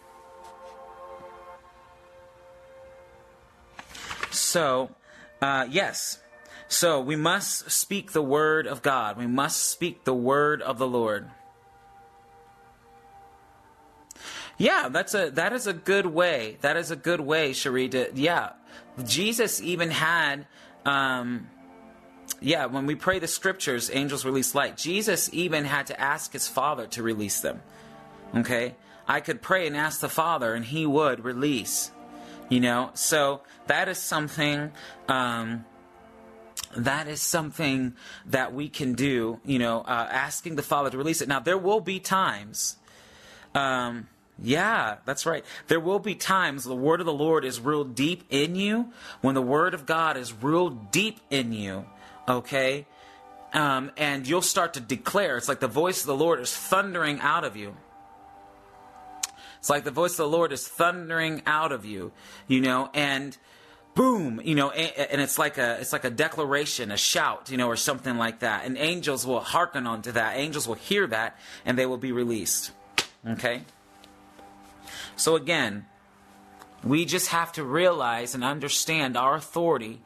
[4.29, 4.89] So,
[5.41, 6.19] uh, yes,
[6.73, 9.17] so we must speak the word of God.
[9.17, 11.29] We must speak the word of the Lord.
[14.57, 16.57] Yeah, that's a that is a good way.
[16.61, 18.11] That is a good way, Sharita.
[18.15, 18.53] Yeah,
[19.05, 20.47] Jesus even had,
[20.85, 21.49] um,
[22.39, 24.77] yeah, when we pray the scriptures, angels release light.
[24.77, 27.61] Jesus even had to ask his Father to release them.
[28.35, 28.75] Okay,
[29.07, 31.91] I could pray and ask the Father, and He would release.
[32.49, 34.71] You know, so that is something.
[35.07, 35.65] Um,
[36.75, 37.93] that is something
[38.25, 41.27] that we can do, you know, uh, asking the Father to release it.
[41.27, 42.77] Now, there will be times,
[43.53, 44.07] um,
[44.41, 45.45] yeah, that's right.
[45.67, 49.35] There will be times the word of the Lord is real deep in you, when
[49.35, 51.85] the word of God is real deep in you,
[52.27, 52.87] okay?
[53.53, 57.19] Um, and you'll start to declare, it's like the voice of the Lord is thundering
[57.19, 57.75] out of you.
[59.59, 62.11] It's like the voice of the Lord is thundering out of you,
[62.47, 63.37] you know, and
[63.95, 67.67] boom, you know, and it's like a it's like a declaration, a shout, you know,
[67.67, 68.65] or something like that.
[68.65, 70.37] And angels will hearken onto that.
[70.37, 72.71] Angels will hear that and they will be released.
[73.27, 73.63] Okay?
[75.15, 75.85] So again,
[76.83, 80.01] we just have to realize and understand our authority.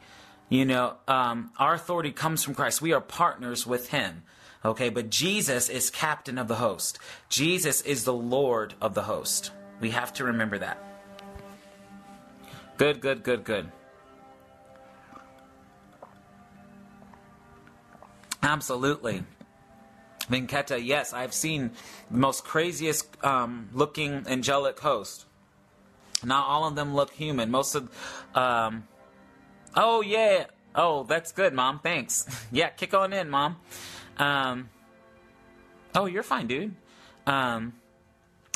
[0.48, 2.80] You know, um, our authority comes from Christ.
[2.80, 4.22] We are partners with Him.
[4.64, 6.98] Okay, but Jesus is captain of the host.
[7.28, 9.52] Jesus is the Lord of the host.
[9.80, 10.78] We have to remember that.
[12.76, 13.70] Good, good, good, good.
[18.42, 19.24] Absolutely.
[20.30, 21.70] Venketa, yes, I've seen
[22.10, 25.24] the most craziest um, looking angelic host.
[26.22, 27.50] Not all of them look human.
[27.50, 27.90] Most of,
[28.34, 28.86] um,
[29.74, 31.78] oh yeah, oh that's good, mom.
[31.78, 32.26] Thanks.
[32.52, 33.56] yeah, kick on in, mom.
[34.18, 34.68] Um,
[35.94, 36.74] oh, you're fine, dude.
[37.26, 37.74] Um,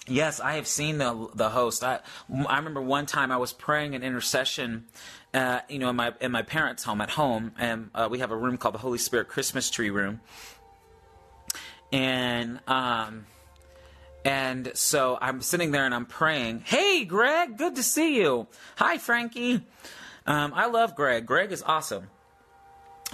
[0.07, 1.85] yes, I have seen the the host.
[1.85, 2.01] I
[2.49, 4.87] I remember one time I was praying an intercession.
[5.35, 8.31] Uh, you know, in my in my parents' home at home, and uh, we have
[8.31, 10.21] a room called the Holy Spirit Christmas Tree Room,
[11.91, 13.25] and um,
[14.25, 16.63] and so I'm sitting there and I'm praying.
[16.67, 18.47] Hey, Greg, good to see you.
[18.77, 19.67] Hi, Frankie.
[20.27, 21.27] Um, I love Greg.
[21.27, 22.09] Greg is awesome.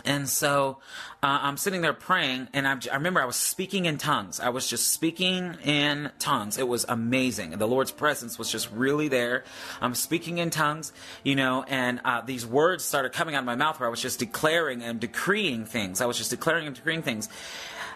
[0.05, 0.79] And so
[1.23, 4.41] uh, I'm sitting there praying, and I'm, i remember I was speaking in tongues.
[4.41, 6.59] I was just speaking in tongues.
[6.59, 7.51] It was amazing.
[7.51, 9.45] The Lord's presence was just really there.
[9.81, 10.93] I'm speaking in tongues,
[11.25, 14.01] you know, and uh, these words started coming out of my mouth where I was
[14.01, 16.01] just declaring and decreeing things.
[16.01, 17.29] I was just declaring and decreeing things.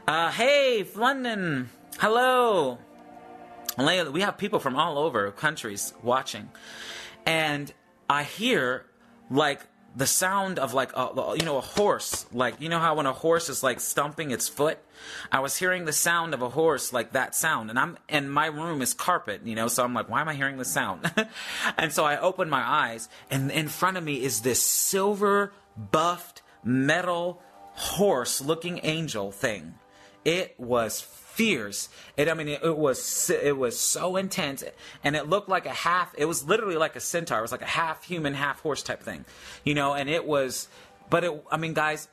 [0.07, 2.79] Uh, hey, London, hello.
[3.79, 6.51] We have people from all over countries watching,
[7.25, 7.73] and
[8.11, 8.85] I hear
[9.31, 9.61] like
[9.95, 13.13] the sound of like a, you know a horse like you know how when a
[13.13, 14.79] horse is like stumping its foot?
[15.31, 18.47] I was hearing the sound of a horse like that sound and i'm and my
[18.47, 21.11] room is carpet you know so i'm like why am i hearing the sound?
[21.77, 26.43] And so i open my eyes and in front of me is this silver buffed
[26.65, 27.43] metal
[27.75, 29.75] horse looking angel thing.
[30.25, 31.01] It was
[31.33, 31.89] fierce.
[32.17, 34.63] It, I mean, it, it, was it was so intense,
[35.03, 36.15] and it looked like a half.
[36.17, 37.39] It was literally like a centaur.
[37.39, 39.25] It was like a half human, half horse type thing,
[39.65, 39.95] you know.
[39.95, 40.69] And it was,
[41.11, 41.45] but it.
[41.51, 42.09] I mean, guys,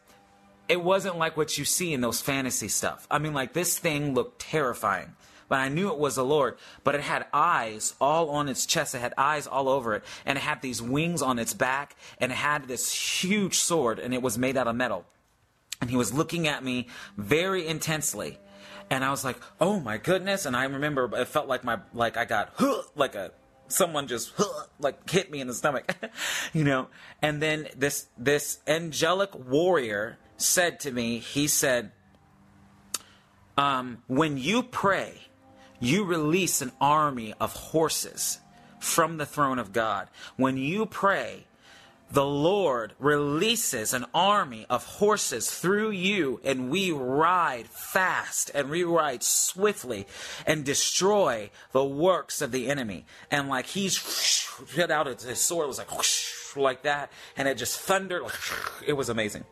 [0.68, 3.08] it wasn't like what you see in those fantasy stuff.
[3.12, 5.16] I mean, like this thing looked terrifying.
[5.50, 6.58] But I knew it was the Lord.
[6.84, 8.94] But it had eyes all on its chest.
[8.94, 10.04] It had eyes all over it.
[10.24, 11.96] And it had these wings on its back.
[12.20, 13.98] And it had this huge sword.
[13.98, 15.06] And it was made out of metal.
[15.82, 18.38] And he was looking at me very intensely
[18.90, 22.18] and I was like, "Oh my goodness!" And I remember it felt like my like
[22.18, 22.54] I got
[22.96, 23.32] like a
[23.68, 24.34] someone just
[24.80, 25.96] like hit me in the stomach,
[26.54, 26.88] you know.
[27.22, 31.92] And then this this angelic warrior said to me, he said,
[33.58, 35.22] um, "When you pray,
[35.80, 38.40] you release an army of horses."
[38.82, 40.08] From the throne of God.
[40.38, 41.44] When you pray,
[42.12, 48.84] the Lord releases an army of horses through you, and we ride fast and we
[48.84, 50.08] ride swiftly
[50.46, 53.06] and destroy the works of the enemy.
[53.30, 53.98] And like he's
[54.74, 55.90] hit out his sword, it was like
[56.56, 58.24] like that, and it just thundered.
[58.86, 59.46] It was amazing.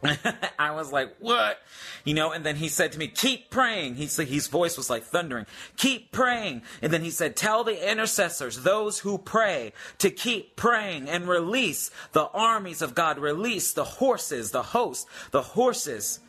[0.58, 1.58] I was like, what?
[2.04, 3.96] You know, and then he said to me, keep praying.
[3.96, 5.46] He said, his voice was like thundering,
[5.76, 6.62] keep praying.
[6.80, 11.90] And then he said, tell the intercessors, those who pray, to keep praying and release
[12.12, 16.20] the armies of God, release the horses, the host, the horses.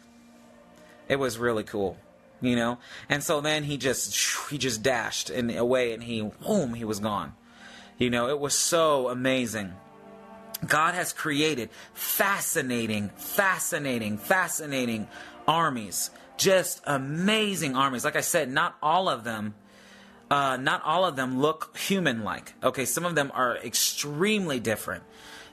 [1.08, 1.98] It was really cool,
[2.42, 2.80] you know?
[3.08, 7.00] And so then he just, he just dashed in, away and he, boom, he was
[7.00, 7.34] gone.
[8.00, 9.74] You know, it was so amazing.
[10.68, 15.08] God has created fascinating, fascinating, fascinating
[15.48, 16.12] armies.
[16.38, 18.06] Just amazing armies.
[18.06, 19.56] Like I said, not all of them.
[20.32, 22.54] Uh, not all of them look human like.
[22.64, 25.04] Okay, some of them are extremely different.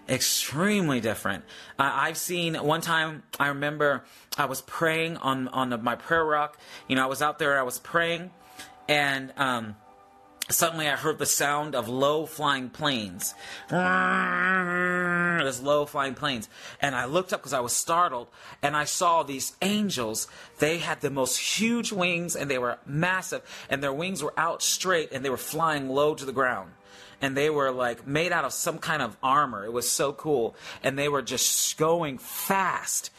[0.08, 1.44] Extremely different.
[1.78, 4.04] Uh, I've seen one time, I remember
[4.36, 6.58] I was praying on, on my prayer rock.
[6.88, 8.30] You know, I was out there, I was praying,
[8.86, 9.76] and um,
[10.50, 13.34] suddenly I heard the sound of low flying planes.
[13.68, 16.48] There's low flying planes.
[16.80, 18.28] And I looked up because I was startled
[18.62, 20.28] and I saw these angels.
[20.58, 24.62] They had the most huge wings and they were massive and their wings were out
[24.62, 26.72] straight and they were flying low to the ground.
[27.20, 29.64] And they were like made out of some kind of armor.
[29.64, 30.54] It was so cool.
[30.82, 33.10] And they were just going fast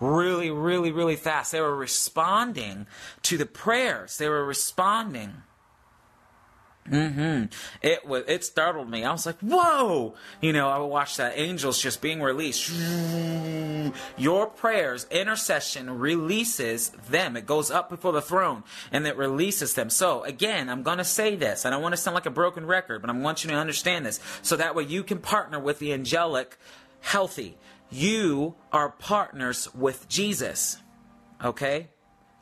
[0.00, 1.52] really, really, really fast.
[1.52, 2.86] They were responding
[3.22, 4.18] to the prayers.
[4.18, 5.42] They were responding.
[6.88, 7.44] Mm-hmm.
[7.80, 8.24] It was.
[8.28, 9.04] It startled me.
[9.04, 12.70] I was like, "Whoa!" You know, I would watch that angels just being released.
[14.18, 17.38] Your prayers, intercession releases them.
[17.38, 19.88] It goes up before the throne and it releases them.
[19.88, 21.64] So again, I'm going to say this.
[21.64, 24.04] I don't want to sound like a broken record, but I want you to understand
[24.04, 26.58] this, so that way you can partner with the angelic,
[27.04, 27.56] healthy.
[27.90, 30.78] You are partners with Jesus.
[31.44, 31.88] Okay,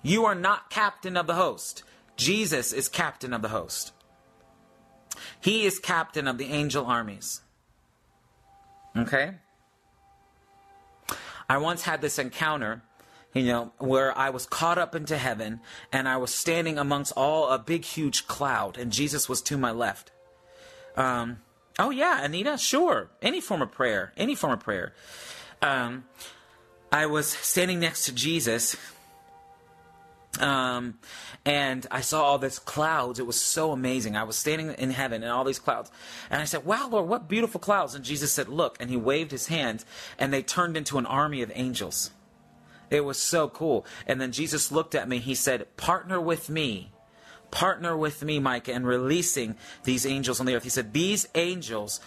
[0.03, 1.83] you are not captain of the host.
[2.17, 3.93] Jesus is captain of the host.
[5.41, 7.41] He is captain of the angel armies.
[8.97, 9.35] Okay?
[11.49, 12.83] I once had this encounter,
[13.35, 15.61] you know, where I was caught up into heaven
[15.93, 19.71] and I was standing amongst all a big, huge cloud, and Jesus was to my
[19.71, 20.13] left.
[20.97, 21.39] Um,
[21.79, 23.11] oh, yeah, Anita, sure.
[23.21, 24.95] Any form of prayer, any form of prayer.
[25.61, 26.05] Um,
[26.91, 28.77] I was standing next to Jesus
[30.41, 30.99] um,
[31.45, 33.19] and I saw all this clouds.
[33.19, 34.17] It was so amazing.
[34.17, 35.91] I was standing in heaven and all these clouds.
[36.31, 37.95] And I said, Wow, Lord, what beautiful clouds.
[37.95, 38.77] And Jesus said, Look.
[38.81, 39.85] And he waved his hand,
[40.19, 42.11] and they turned into an army of angels.
[42.91, 43.85] It was so cool.
[44.07, 45.19] And then Jesus looked at me.
[45.19, 46.92] He said, Partner with me.
[47.53, 50.65] Partner with me, Micah, in releasing these angels on the earth.
[50.65, 52.01] He said, These angels,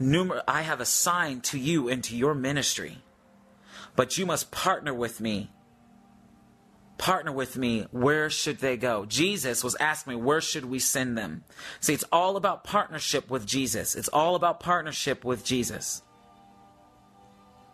[0.00, 3.02] numer- I have assigned to you and to your ministry.
[3.94, 5.50] But you must partner with me
[7.02, 9.04] partner with me, where should they go?
[9.04, 11.42] Jesus was asking me, where should we send them?
[11.80, 13.96] See, it's all about partnership with Jesus.
[13.96, 16.02] It's all about partnership with Jesus.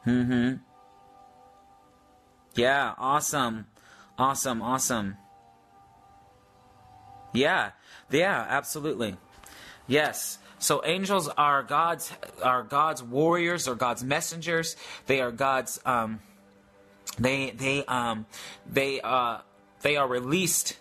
[0.04, 0.54] Hmm.
[2.54, 2.94] Yeah.
[2.96, 3.66] Awesome.
[4.16, 4.62] Awesome.
[4.62, 5.18] Awesome.
[7.32, 7.70] Yeah.
[8.10, 8.46] Yeah.
[8.48, 9.16] Absolutely.
[9.86, 10.38] Yes.
[10.58, 12.12] So angels are God's
[12.42, 14.76] are God's warriors or God's messengers.
[15.06, 16.20] They are God's um,
[17.18, 18.26] they they um
[18.66, 19.38] they uh
[19.82, 20.76] they are released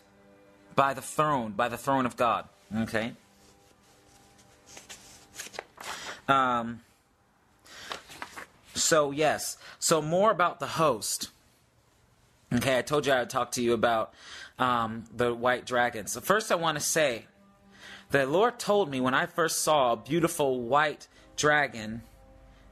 [0.75, 2.45] by the throne by the throne of God.
[2.75, 3.13] Okay.
[6.27, 6.81] Um.
[8.73, 9.57] So yes.
[9.79, 11.29] So more about the host.
[12.53, 14.13] Okay, I told you I would talk to you about
[14.59, 16.07] um, the white dragon.
[16.07, 17.25] So first, I want to say,
[18.11, 22.01] the Lord told me when I first saw a beautiful white dragon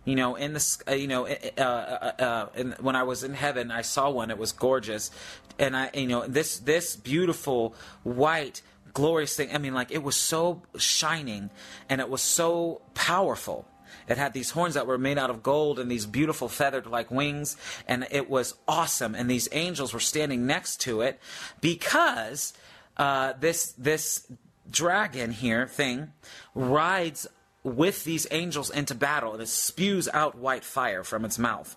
[0.06, 2.46] you know in the uh, you know uh, uh, uh,
[2.80, 5.12] when I was in heaven I saw one it was gorgeous
[5.60, 8.62] and I you know this this beautiful white
[8.94, 11.50] glorious thing I mean like it was so shining
[11.90, 13.68] and it was so powerful
[14.08, 17.12] it had these horns that were made out of gold and these beautiful feathered like
[17.12, 21.20] wings and it was awesome and these angels were standing next to it
[21.62, 22.54] because
[22.98, 24.28] uh, this this
[24.70, 26.12] dragon here thing
[26.54, 27.28] rides
[27.64, 31.76] with these angels into battle and it spews out white fire from its mouth.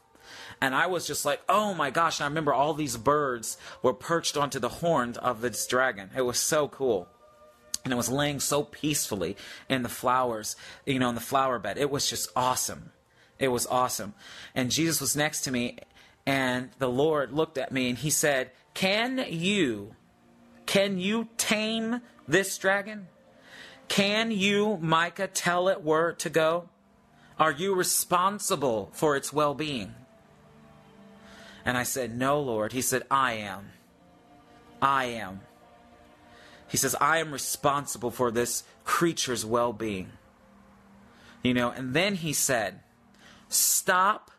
[0.61, 2.21] And I was just like, oh my gosh.
[2.21, 6.11] And I remember all these birds were perched onto the horn of this dragon.
[6.17, 7.09] It was so cool.
[7.89, 9.35] And it was laying so peacefully
[9.67, 11.79] in the flowers, you know, in the flower bed.
[11.79, 12.93] It was just awesome.
[13.39, 14.13] It was awesome.
[14.55, 15.79] And Jesus was next to me,
[16.27, 19.95] and the Lord looked at me and he said, Can you,
[20.67, 23.09] can you tame this dragon?
[23.89, 26.69] Can you, Micah, tell it where to go?
[27.39, 29.95] Are you responsible for its well being?
[31.65, 32.75] And I said, No, Lord.
[32.75, 33.71] He said, I am.
[34.83, 35.41] I am.
[36.69, 40.13] He says, I am responsible for this creature's well being.
[41.43, 42.81] You know, and then he said,
[43.49, 44.31] Stop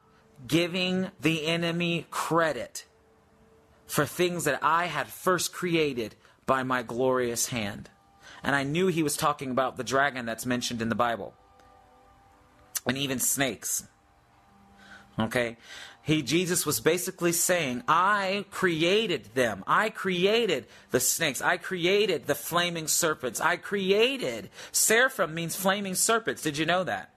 [0.46, 2.86] giving the enemy credit
[3.88, 6.16] for things that I had first created
[6.46, 7.90] by my glorious hand
[8.44, 11.34] and I knew he was talking about the dragon that's mentioned in the Bible.
[12.86, 13.86] And even snakes.
[15.20, 15.58] Okay?
[16.10, 19.64] He Jesus was basically saying, I created them.
[19.68, 21.40] I created the snakes.
[21.40, 23.40] I created the flaming serpents.
[23.40, 26.42] I created seraphim means flaming serpents.
[26.42, 27.14] Did you know that?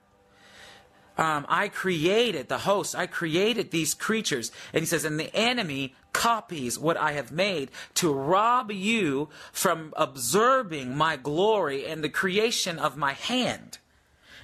[1.16, 2.94] Um, I created the host.
[2.94, 4.52] I created these creatures.
[4.74, 9.94] And he says, and the enemy copies what I have made to rob you from
[9.96, 13.78] observing my glory and the creation of my hand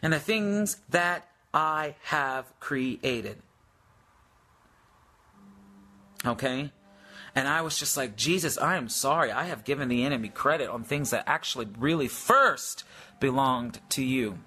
[0.00, 3.42] and the things that I have created.
[6.24, 6.72] Okay?
[7.34, 9.30] And I was just like, Jesus, I am sorry.
[9.30, 12.84] I have given the enemy credit on things that actually really first
[13.20, 14.38] belonged to you.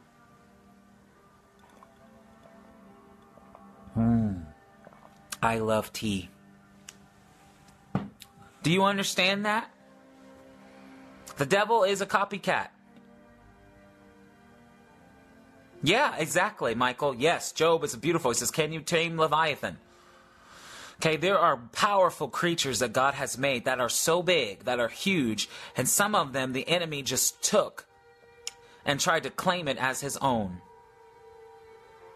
[3.98, 4.46] Mm.
[5.42, 6.30] I love tea.
[8.64, 9.70] Do you understand that?
[11.38, 12.68] The devil is a copycat.
[15.84, 17.16] Yeah, exactly, Michael.
[17.16, 18.32] Yes, Job is beautiful.
[18.32, 19.78] He says, Can you tame Leviathan?
[21.02, 24.88] Okay, there are powerful creatures that God has made that are so big, that are
[24.88, 27.88] huge, and some of them the enemy just took
[28.86, 30.62] and tried to claim it as his own.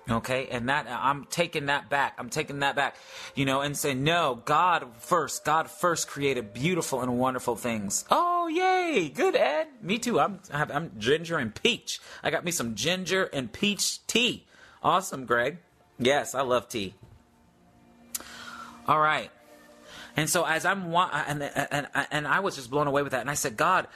[0.07, 2.13] Okay, and that I'm taking that back.
[2.19, 2.95] I'm taking that back,
[3.33, 4.39] you know, and say, no.
[4.45, 5.43] God first.
[5.43, 8.05] God first created beautiful and wonderful things.
[8.11, 9.09] Oh, yay!
[9.09, 9.65] Good, Ed.
[9.81, 10.19] Me too.
[10.19, 11.99] I'm I'm ginger and peach.
[12.21, 14.45] I got me some ginger and peach tea.
[14.83, 15.57] Awesome, Greg.
[15.97, 16.93] Yes, I love tea.
[18.88, 19.31] All right,
[20.15, 23.29] and so as I'm and and and I was just blown away with that, and
[23.29, 23.88] I said, God,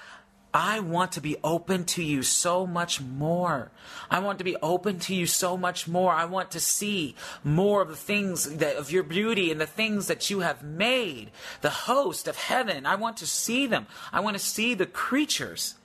[0.53, 3.71] I want to be open to you so much more.
[4.09, 6.11] I want to be open to you so much more.
[6.11, 10.07] I want to see more of the things that, of your beauty and the things
[10.07, 11.29] that you have made,
[11.61, 12.87] the host of heaven.
[12.87, 13.85] I want to see them.
[14.11, 15.75] I want to see the creatures,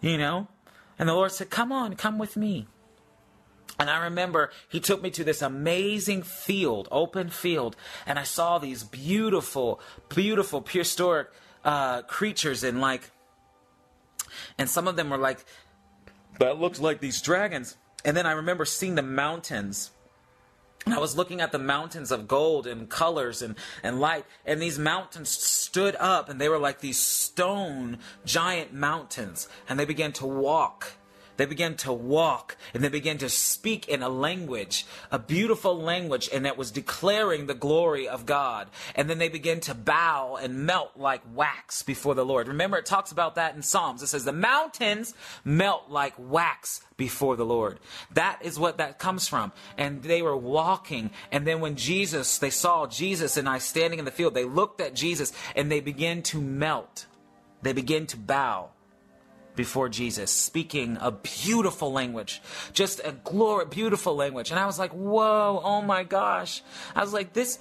[0.00, 0.48] you know?
[0.98, 2.68] And the Lord said, Come on, come with me.
[3.78, 7.76] And I remember he took me to this amazing field, open field,
[8.06, 11.28] and I saw these beautiful, beautiful, prehistoric
[11.64, 13.10] uh, creatures in like
[14.58, 15.44] and some of them were like,
[16.38, 17.76] that looked like these dragons.
[18.04, 19.90] And then I remember seeing the mountains.
[20.84, 24.62] And I was looking at the mountains of gold and colors and, and light, and
[24.62, 30.12] these mountains stood up, and they were like these stone giant mountains, and they began
[30.12, 30.92] to walk
[31.38, 36.28] they began to walk and they began to speak in a language, a beautiful language,
[36.32, 38.68] and that was declaring the glory of God.
[38.96, 42.48] And then they began to bow and melt like wax before the Lord.
[42.48, 44.02] Remember, it talks about that in Psalms.
[44.02, 45.14] It says, The mountains
[45.44, 47.78] melt like wax before the Lord.
[48.12, 49.52] That is what that comes from.
[49.76, 51.10] And they were walking.
[51.30, 54.80] And then when Jesus, they saw Jesus and I standing in the field, they looked
[54.80, 57.06] at Jesus and they began to melt.
[57.62, 58.70] They began to bow
[59.58, 62.40] before Jesus, speaking a beautiful language,
[62.72, 64.52] just a glory, beautiful language.
[64.52, 66.62] And I was like, whoa, oh my gosh.
[66.94, 67.58] I was like, this,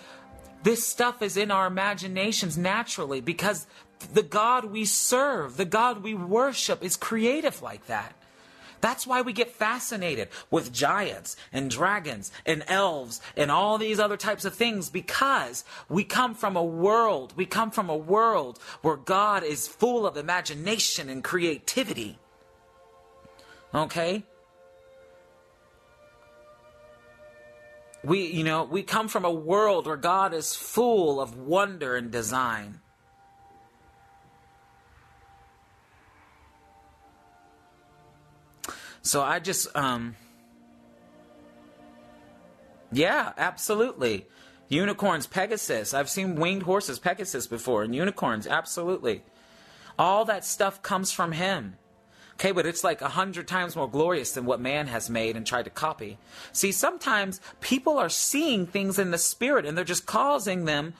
[0.62, 3.66] this stuff is in our imaginations naturally because
[4.14, 8.14] the God we serve, the God we worship is creative like that.
[8.82, 14.18] That's why we get fascinated with giants and dragons and elves and all these other
[14.18, 18.98] types of things because we come from a world, we come from a world where
[18.98, 22.20] God is full of imagination and creativity.
[23.74, 24.24] Okay?
[28.04, 32.12] We, you know, we come from a world where God is full of wonder and
[32.12, 32.80] design.
[39.08, 40.18] So I just, um,
[42.92, 44.26] yeah, absolutely.
[44.68, 45.94] Unicorns, Pegasus.
[45.94, 49.24] I've seen winged horses, Pegasus before, and unicorns, absolutely.
[49.98, 51.78] All that stuff comes from him.
[52.34, 55.48] Okay, but it's like a hundred times more glorious than what man has made and
[55.48, 56.18] tried to copy.
[56.52, 60.96] See, sometimes people are seeing things in the spirit and they're just causing them,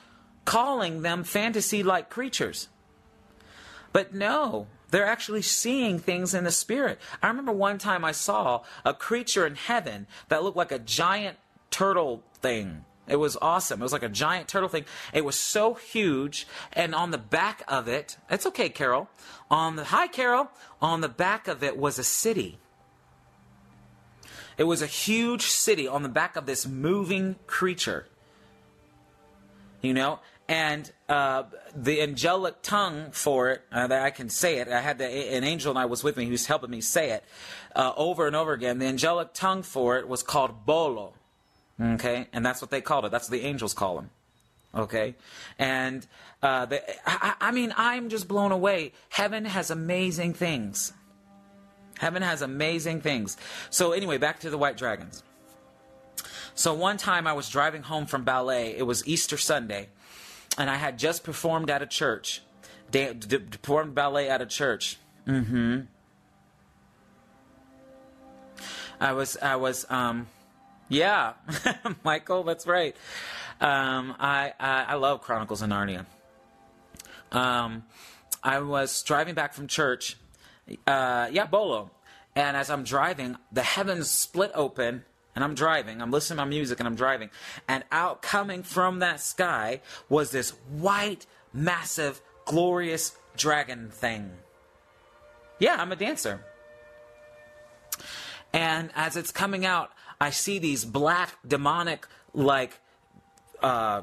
[0.46, 2.68] calling them fantasy like creatures.
[3.92, 6.98] But no, they're actually seeing things in the spirit.
[7.22, 11.38] I remember one time I saw a creature in heaven that looked like a giant
[11.70, 12.84] turtle thing.
[13.06, 13.80] It was awesome.
[13.80, 14.84] It was like a giant turtle thing.
[15.12, 19.08] It was so huge, and on the back of it, it's okay, Carol.
[19.50, 20.50] On the hi, Carol.
[20.82, 22.58] On the back of it was a city.
[24.58, 28.06] It was a huge city on the back of this moving creature.
[29.80, 30.18] You know,
[30.48, 31.44] and uh,
[31.74, 34.68] the angelic tongue for it uh, that I can say it.
[34.68, 37.24] I had the, an angel and I was with me who's helping me say it
[37.76, 38.78] uh, over and over again.
[38.78, 41.12] The angelic tongue for it was called bolo.
[41.80, 43.12] Okay, and that's what they called it.
[43.12, 44.10] That's what the angels call them.
[44.74, 45.14] Okay,
[45.58, 46.04] and
[46.42, 48.92] uh, the, I, I mean, I'm just blown away.
[49.10, 50.92] Heaven has amazing things.
[51.98, 53.36] Heaven has amazing things.
[53.70, 55.22] So anyway, back to the white dragons.
[56.54, 58.76] So one time I was driving home from ballet.
[58.76, 59.88] It was Easter Sunday
[60.58, 62.42] and I had just performed at a church,
[62.90, 64.98] da- d- performed ballet at a church.
[65.26, 65.82] Mm-hmm.
[69.00, 70.26] I was, I was, um,
[70.88, 71.34] yeah,
[72.04, 72.96] Michael, that's right.
[73.60, 76.04] Um, I, I, I love Chronicles of Narnia.
[77.30, 77.84] Um,
[78.42, 80.16] I was driving back from church,
[80.86, 81.90] uh, yeah, Bolo,
[82.34, 85.04] and as I'm driving, the heavens split open
[85.38, 87.30] and I'm driving, I'm listening to my music and I'm driving,
[87.68, 94.32] and out coming from that sky was this white, massive, glorious dragon thing.
[95.60, 96.44] Yeah, I'm a dancer.
[98.52, 102.80] And as it's coming out, I see these black, demonic, like,
[103.62, 104.02] uh,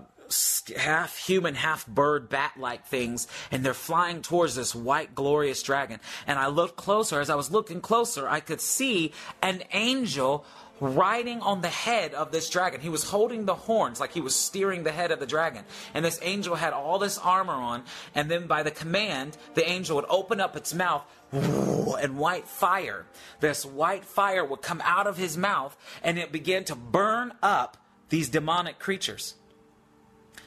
[0.77, 5.99] half human, half bird, bat like things, and they're flying towards this white, glorious dragon.
[6.25, 7.19] And I looked closer.
[7.19, 9.11] As I was looking closer, I could see
[9.41, 10.45] an angel
[10.79, 12.81] riding on the head of this dragon.
[12.81, 15.63] He was holding the horns like he was steering the head of the dragon.
[15.93, 17.83] And this angel had all this armor on.
[18.13, 23.05] And then by the command, the angel would open up its mouth and white fire.
[23.39, 27.77] This white fire would come out of his mouth and it began to burn up
[28.09, 29.35] these demonic creatures.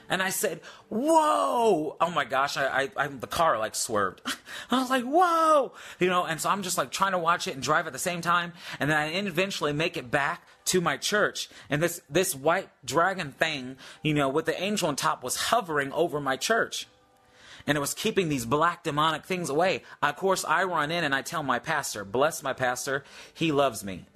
[0.09, 2.57] And I said, "Whoa!" Oh my gosh!
[2.57, 4.23] I, I, I the car like swerved.
[4.71, 6.25] I was like, "Whoa!" You know.
[6.25, 8.53] And so I'm just like trying to watch it and drive at the same time.
[8.81, 11.49] And then I eventually make it back to my church.
[11.69, 15.93] And this this white dragon thing, you know, with the angel on top, was hovering
[15.93, 16.87] over my church.
[17.67, 19.83] And it was keeping these black demonic things away.
[20.03, 23.05] Of course, I run in and I tell my pastor, bless my pastor,
[23.35, 24.07] he loves me.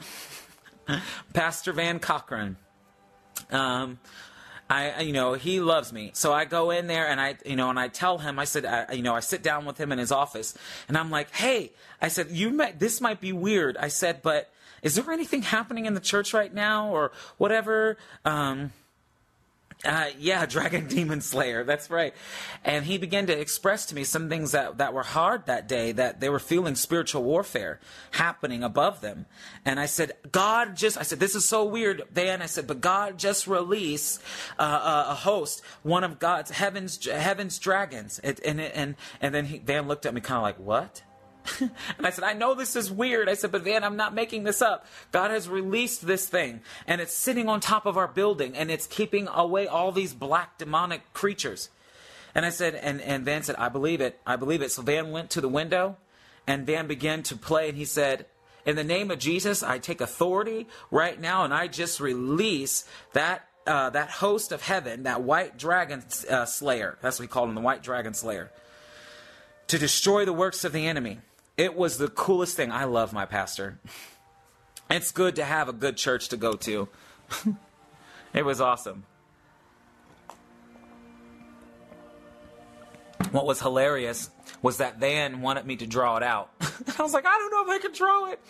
[1.35, 2.57] pastor Van Cochran.
[3.51, 3.99] Um,
[4.73, 6.13] I, you know, he loves me.
[6.15, 8.65] So I go in there and I, you know, and I tell him, I said,
[8.65, 10.57] I, you know, I sit down with him in his office
[10.89, 13.77] and I'm like, hey, I said, you might, this might be weird.
[13.77, 14.51] I said, but
[14.83, 17.99] is there anything happening in the church right now or whatever?
[18.25, 18.73] Um,
[19.85, 21.65] uh, yeah, Dragon Demon Slayer.
[21.65, 22.15] That's right.
[22.65, 25.93] And he began to express to me some things that, that were hard that day,
[25.93, 27.81] that they were feeling spiritual warfare
[28.13, 29.27] happening above them.
[29.65, 32.43] And I said, God just, I said, this is so weird, Van.
[32.43, 34.21] I said, but God just released
[34.59, 38.21] uh, a, a host, one of God's heaven's, heaven's dragons.
[38.23, 41.03] It, and, and, and then he, Van looked at me kind of like, what?
[41.61, 43.29] and I said, I know this is weird.
[43.29, 44.87] I said, but Van, I'm not making this up.
[45.11, 48.87] God has released this thing, and it's sitting on top of our building, and it's
[48.87, 51.71] keeping away all these black demonic creatures.
[52.35, 54.19] And I said, and, and Van said, I believe it.
[54.27, 54.71] I believe it.
[54.71, 55.97] So Van went to the window,
[56.47, 58.27] and Van began to play, and he said,
[58.65, 63.49] In the name of Jesus, I take authority right now, and I just release that.
[63.65, 67.55] Uh, that host of heaven, that white dragon uh, slayer, that's what we call him,
[67.55, 68.51] the white dragon slayer,
[69.69, 71.21] to destroy the works of the enemy.
[71.57, 72.73] It was the coolest thing.
[72.73, 73.79] I love my pastor.
[74.91, 76.89] It's good to have a good church to go to.
[78.35, 79.05] it was awesome.
[83.31, 84.31] What was hilarious
[84.61, 86.51] was that Van wanted me to draw it out.
[86.99, 88.41] I was like, I don't know if I can draw it.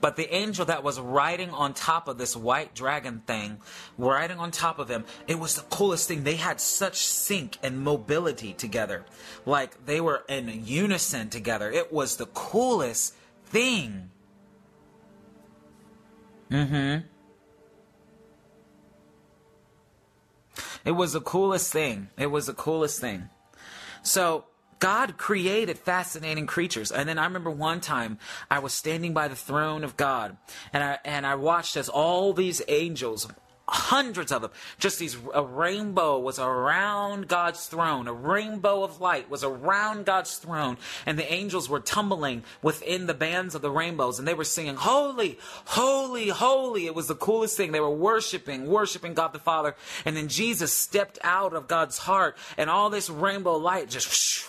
[0.00, 3.58] But the angel that was riding on top of this white dragon thing,
[3.98, 6.24] riding on top of him, it was the coolest thing.
[6.24, 9.04] They had such sync and mobility together.
[9.46, 11.70] Like they were in unison together.
[11.70, 13.14] It was the coolest
[13.46, 14.10] thing.
[16.50, 17.06] Mm hmm.
[20.84, 22.08] It was the coolest thing.
[22.18, 23.30] It was the coolest thing.
[24.02, 24.44] So,
[24.78, 26.92] God created fascinating creatures.
[26.92, 28.18] And then I remember one time
[28.50, 30.36] I was standing by the throne of God
[30.72, 33.28] and I, and I watched as all these angels,
[33.66, 38.06] hundreds of them, just these, a rainbow was around God's throne.
[38.08, 40.76] A rainbow of light was around God's throne.
[41.06, 44.76] And the angels were tumbling within the bands of the rainbows and they were singing,
[44.76, 46.86] Holy, Holy, Holy.
[46.86, 47.72] It was the coolest thing.
[47.72, 49.74] They were worshiping, worshiping God the Father.
[50.04, 54.08] And then Jesus stepped out of God's heart and all this rainbow light, just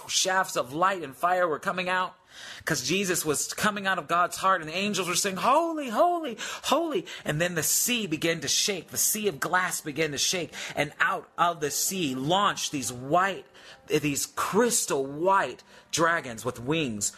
[0.09, 2.15] shafts of light and fire were coming out
[2.57, 6.37] because Jesus was coming out of God's heart and the angels were saying, Holy, holy,
[6.63, 7.05] holy.
[7.23, 8.89] And then the sea began to shake.
[8.89, 10.53] The sea of glass began to shake.
[10.75, 13.45] And out of the sea launched these white,
[13.87, 17.11] these crystal white dragons with wings.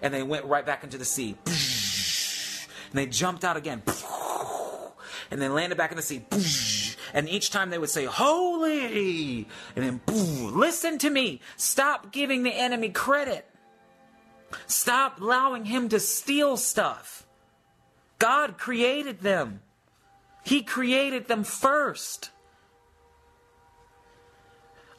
[0.00, 1.36] And they went right back into the sea.
[1.46, 3.82] And they jumped out again.
[5.30, 6.24] And then landed back in the sea
[7.14, 9.46] and each time they would say, Holy!
[9.76, 11.40] And then, boom, listen to me.
[11.56, 13.46] Stop giving the enemy credit.
[14.66, 17.26] Stop allowing him to steal stuff.
[18.18, 19.60] God created them,
[20.44, 22.30] He created them first.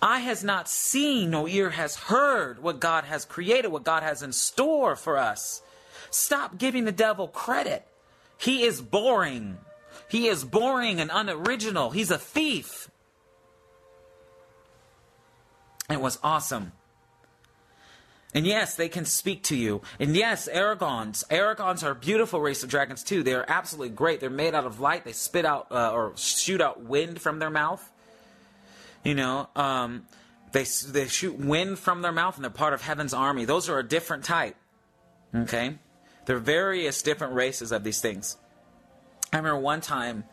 [0.02, 4.24] Eye has not seen, no ear has heard what God has created, what God has
[4.24, 5.62] in store for us.
[6.10, 7.86] Stop giving the devil credit.
[8.38, 9.58] He is boring.
[10.10, 11.92] He is boring and unoriginal.
[11.92, 12.90] He's a thief.
[15.90, 16.72] It was awesome.
[18.34, 19.82] And yes, they can speak to you.
[20.00, 21.24] And yes, Aragons.
[21.32, 23.24] Aragons are a beautiful race of dragons too.
[23.24, 24.20] They are absolutely great.
[24.20, 25.06] They're made out of light.
[25.06, 27.88] They spit out uh, or shoot out wind from their mouth.
[29.04, 30.06] You know, um,
[30.52, 33.46] they they shoot wind from their mouth, and they're part of heaven's army.
[33.46, 34.56] Those are a different type.
[35.34, 35.78] Okay,
[36.26, 38.38] there are various different races of these things.
[39.32, 40.24] I remember one time,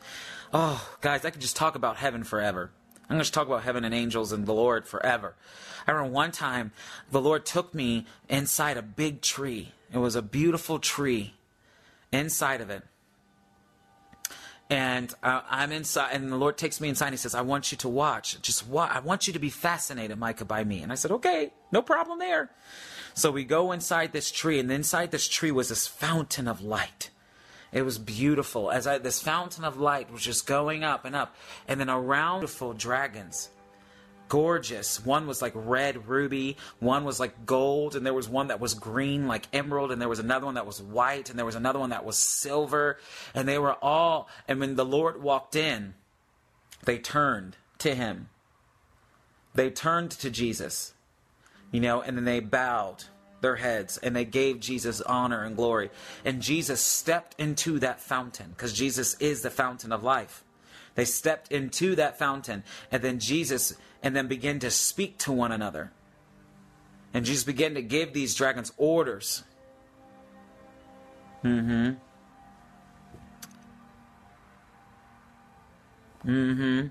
[0.53, 2.70] oh, guys, I could just talk about heaven forever.
[3.09, 5.36] I'm going to talk about heaven and angels and the Lord forever.
[5.86, 6.72] I remember one time
[7.11, 9.72] the Lord took me inside a big tree.
[9.92, 11.34] It was a beautiful tree
[12.11, 12.82] inside of it.
[14.68, 17.07] And uh, I'm inside, and the Lord takes me inside.
[17.07, 18.42] And he says, "I want you to watch.
[18.42, 18.90] Just watch.
[18.92, 22.18] I want you to be fascinated, Micah, by me." And I said, "Okay, no problem
[22.18, 22.51] there."
[23.14, 27.11] So we go inside this tree, and inside this tree was this fountain of light
[27.77, 28.70] It was beautiful.
[28.70, 31.37] As I, this fountain of light was just going up and up,
[31.68, 33.51] and then around beautiful dragons.
[34.31, 35.05] Gorgeous.
[35.05, 38.72] One was like red ruby, one was like gold, and there was one that was
[38.72, 41.79] green like emerald, and there was another one that was white, and there was another
[41.79, 42.97] one that was silver,
[43.35, 44.31] and they were all.
[44.49, 45.93] And when the Lord walked in,
[46.87, 48.31] they turned to him.
[49.55, 50.95] They turned to Jesus,
[51.70, 53.05] you know, and then they bowed
[53.47, 55.90] their heads and they gave Jesus honor and glory.
[56.24, 60.42] And Jesus stepped into that fountain because Jesus is the fountain of life.
[60.97, 65.53] They stepped into that fountain, and then Jesus, and then began to speak to one
[65.53, 65.92] another.
[67.12, 69.44] And Jesus began to give these dragons orders.
[71.44, 71.99] Mm
[76.24, 76.30] hmm.
[76.30, 76.86] Mm hmm.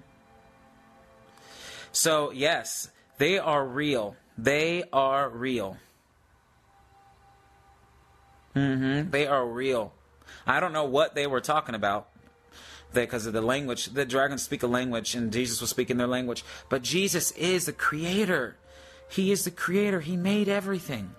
[1.91, 4.16] So, yes, they are real.
[4.38, 5.78] They are real.
[8.56, 9.10] Mm hmm.
[9.12, 9.93] They are real.
[10.47, 12.08] I don't know what they were talking about
[12.93, 13.88] because of the language.
[13.88, 16.43] The dragons speak a language, and Jesus was speaking their language.
[16.70, 18.56] But Jesus is the creator.
[19.10, 19.99] He is the creator.
[19.99, 21.12] He made everything.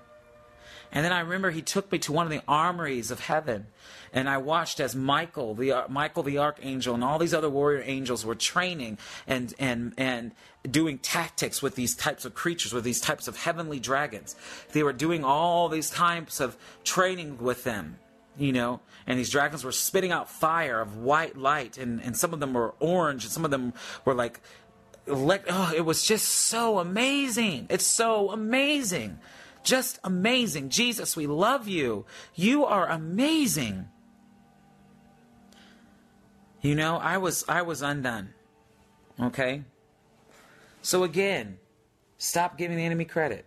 [0.96, 3.66] And then I remember he took me to one of the armories of heaven,
[4.14, 7.82] and I watched as Michael, the uh, Michael the archangel, and all these other warrior
[7.84, 10.32] angels were training and and and
[10.70, 14.36] doing tactics with these types of creatures, with these types of heavenly dragons.
[14.72, 17.98] They were doing all these types of training with them
[18.38, 22.32] you know, and these dragons were spitting out fire of white light, and, and some
[22.34, 23.72] of them were orange, and some of them
[24.06, 24.40] were like,
[25.06, 27.66] like oh, it was just so amazing.
[27.70, 29.18] It's so amazing.
[29.66, 30.68] Just amazing.
[30.68, 32.06] Jesus, we love you.
[32.36, 33.88] You are amazing.
[36.62, 38.32] You know, I was I was undone.
[39.20, 39.64] Okay?
[40.82, 41.58] So again,
[42.16, 43.44] stop giving the enemy credit.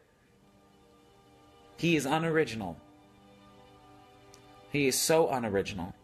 [1.78, 2.76] He is unoriginal.
[4.74, 5.96] He is so unoriginal.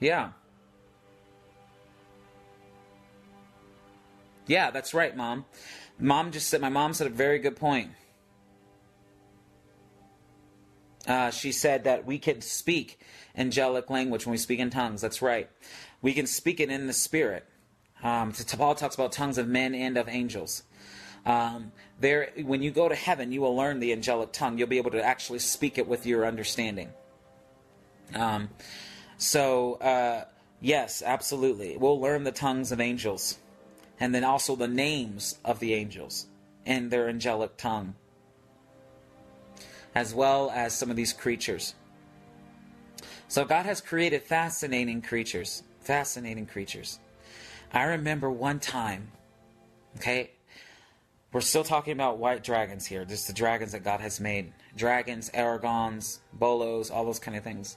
[0.00, 0.30] Yeah.
[4.46, 5.44] Yeah, that's right, mom.
[5.98, 7.90] Mom just said, my mom said a very good point.
[11.06, 13.00] Uh, she said that we can speak
[13.36, 15.00] angelic language when we speak in tongues.
[15.00, 15.48] That's right.
[16.02, 17.46] We can speak it in the spirit.
[18.02, 20.62] Um, Paul talks about tongues of men and of angels.
[21.26, 24.56] Um, there, when you go to heaven, you will learn the angelic tongue.
[24.58, 26.90] You'll be able to actually speak it with your understanding.
[28.14, 28.48] Um,
[29.20, 30.24] so, uh,
[30.60, 31.76] yes, absolutely.
[31.76, 33.38] We'll learn the tongues of angels,
[34.00, 36.26] and then also the names of the angels
[36.66, 37.94] and their angelic tongue
[39.94, 41.74] as well as some of these creatures.
[43.28, 45.62] So God has created fascinating creatures.
[45.80, 46.98] Fascinating creatures.
[47.72, 49.12] I remember one time,
[49.96, 50.32] okay,
[51.32, 53.04] we're still talking about white dragons here.
[53.04, 54.52] Just the dragons that God has made.
[54.76, 57.76] Dragons, aragons, bolos, all those kind of things.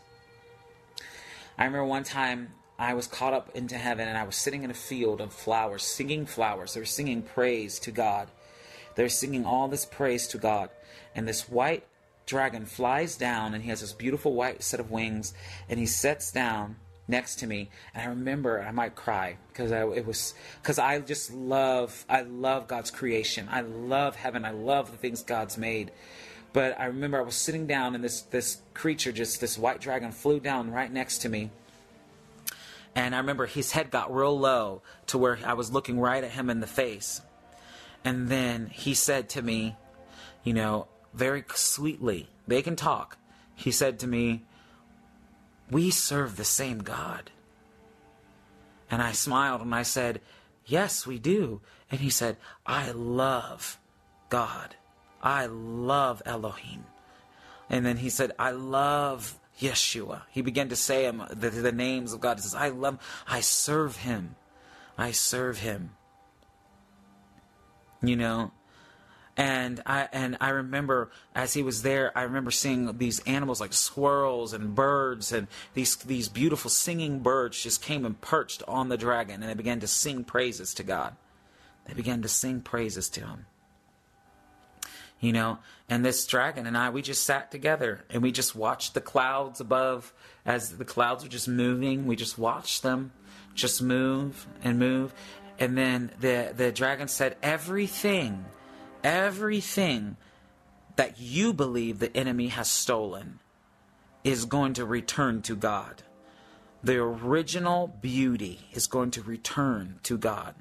[1.58, 4.72] I remember one time I was caught up into heaven and I was sitting in
[4.72, 6.74] a field of flowers, singing flowers.
[6.74, 8.30] They were singing praise to God.
[8.96, 10.70] They were singing all this praise to God.
[11.16, 11.86] And this white
[12.26, 15.34] dragon flies down and he has this beautiful white set of wings
[15.70, 20.06] and he sets down next to me and i remember i might cry because it
[20.06, 24.98] was because i just love i love god's creation i love heaven i love the
[24.98, 25.92] things god's made
[26.54, 30.12] but i remember i was sitting down and this this creature just this white dragon
[30.12, 31.50] flew down right next to me
[32.96, 36.32] and i remember his head got real low to where i was looking right at
[36.32, 37.22] him in the face
[38.06, 39.76] and then he said to me
[40.44, 42.28] you know very sweetly.
[42.48, 43.18] They can talk.
[43.56, 44.44] He said to me,
[45.70, 47.32] We serve the same God.
[48.90, 50.22] And I smiled and I said,
[50.66, 51.62] Yes, we do.
[51.92, 53.80] And he said, I love
[54.30, 54.76] God.
[55.24, 56.84] I love Elohim.
[57.70, 60.24] And then he said, I love Yeshua.
[60.30, 62.38] He began to say him, the, the names of God.
[62.38, 64.36] He says, I love, I serve him.
[64.98, 65.92] I serve him.
[68.02, 68.52] You know,
[69.38, 73.74] and I and I remember as he was there, I remember seeing these animals like
[73.74, 78.98] squirrels and birds and these these beautiful singing birds just came and perched on the
[78.98, 81.16] dragon and they began to sing praises to God.
[81.86, 83.46] They began to sing praises to him.
[85.24, 85.58] You know,
[85.88, 89.62] and this dragon and I, we just sat together and we just watched the clouds
[89.62, 90.14] above
[90.46, 92.06] as the clouds were just moving.
[92.08, 93.12] We just watched them
[93.56, 95.14] just move and move.
[95.60, 98.46] And then the the dragon said, Everything
[99.04, 100.18] everything
[100.96, 103.40] that you believe the enemy has stolen
[104.24, 106.04] is going to return to God.
[106.84, 110.54] the original beauty is going to return to God.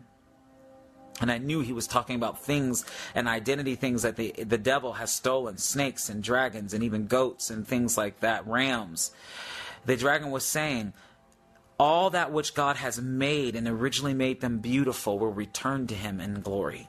[1.20, 2.84] And I knew he was talking about things
[3.14, 7.50] and identity things that the, the devil has stolen snakes and dragons and even goats
[7.50, 9.12] and things like that, rams.
[9.84, 10.94] The dragon was saying,
[11.78, 16.20] all that which God has made and originally made them beautiful will return to him
[16.20, 16.88] in glory.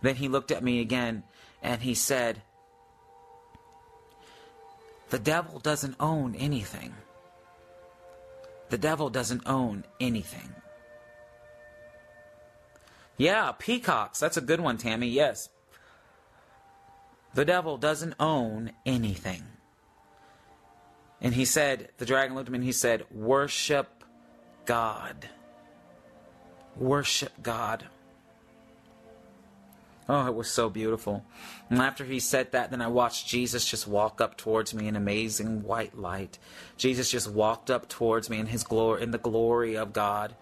[0.00, 1.24] Then he looked at me again
[1.62, 2.42] and he said,
[5.10, 6.94] The devil doesn't own anything.
[8.70, 10.54] The devil doesn't own anything.
[13.18, 14.20] Yeah, peacocks.
[14.20, 15.08] That's a good one, Tammy.
[15.08, 15.50] Yes.
[17.34, 19.42] The devil doesn't own anything.
[21.20, 24.04] And he said, the dragon looked at me and he said, Worship
[24.64, 25.28] God.
[26.76, 27.84] Worship God.
[30.08, 31.24] Oh, it was so beautiful.
[31.68, 34.96] And after he said that, then I watched Jesus just walk up towards me in
[34.96, 36.38] amazing white light.
[36.78, 40.34] Jesus just walked up towards me in his glory in the glory of God.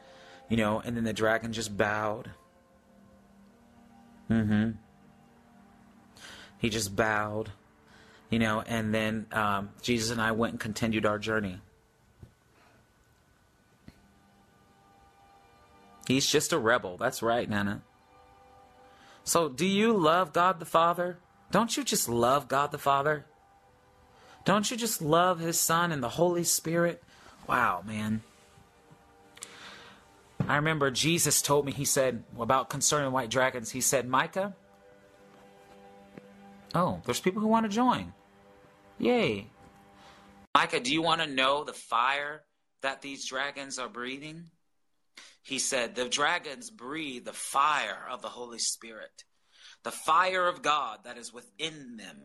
[0.49, 2.31] You know, and then the dragon just bowed.
[4.31, 4.71] Mm-hmm.
[6.59, 7.51] He just bowed.
[8.31, 11.61] You know, and then um, Jesus and I went and continued our journey.
[16.09, 16.97] He's just a rebel.
[16.97, 17.83] That's right, Nana.
[19.25, 21.19] So, do you love God the Father?
[21.51, 23.27] Don't you just love God the Father?
[24.45, 27.03] Don't you just love His Son and the Holy Spirit?
[27.49, 28.23] Wow, man.
[30.49, 34.55] I remember Jesus told me, He said, about concerning white dragons, He said, Micah,
[36.75, 38.13] oh, there's people who want to join.
[38.99, 39.47] Yay.
[40.55, 42.43] Micah, do you want to know the fire
[42.83, 44.51] that these dragons are breathing?
[45.47, 49.23] he said, The dragons breathe the fire of the Holy Spirit,
[49.85, 52.17] the fire of God that is within them,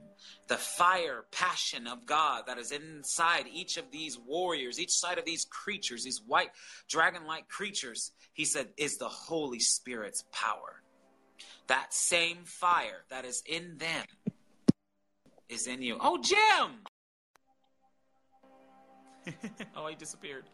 [0.47, 5.25] the fire, passion of God that is inside each of these warriors, each side of
[5.25, 6.51] these creatures, these white
[6.89, 10.81] dragon like creatures, he said, is the Holy Spirit's power.
[11.67, 14.05] That same fire that is in them
[15.47, 15.97] is in you.
[15.99, 16.71] Oh, Jim!
[19.75, 20.45] oh, he disappeared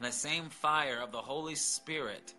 [0.00, 2.34] the same fire of the Holy Spirit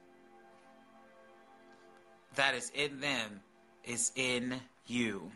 [2.35, 3.41] that is in them
[3.83, 5.31] is in you.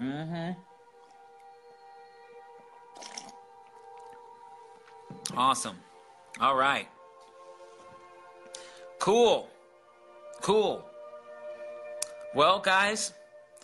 [0.00, 0.52] Mm-hmm.
[5.36, 5.76] Awesome.
[6.40, 6.88] All right.
[8.98, 9.48] Cool.
[10.40, 10.84] Cool.
[12.34, 13.12] Well, guys,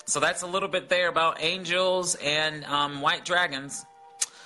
[0.06, 3.84] so that's a little bit there about angels and um, white dragons.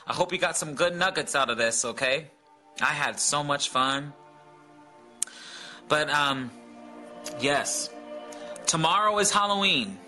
[0.06, 2.26] I hope you got some good nuggets out of this, okay?
[2.80, 4.12] I had so much fun.
[5.88, 6.50] But, um,
[7.40, 7.90] yes.
[8.66, 9.98] Tomorrow is Halloween.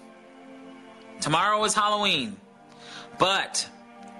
[1.20, 2.36] Tomorrow is Halloween.
[3.18, 3.68] But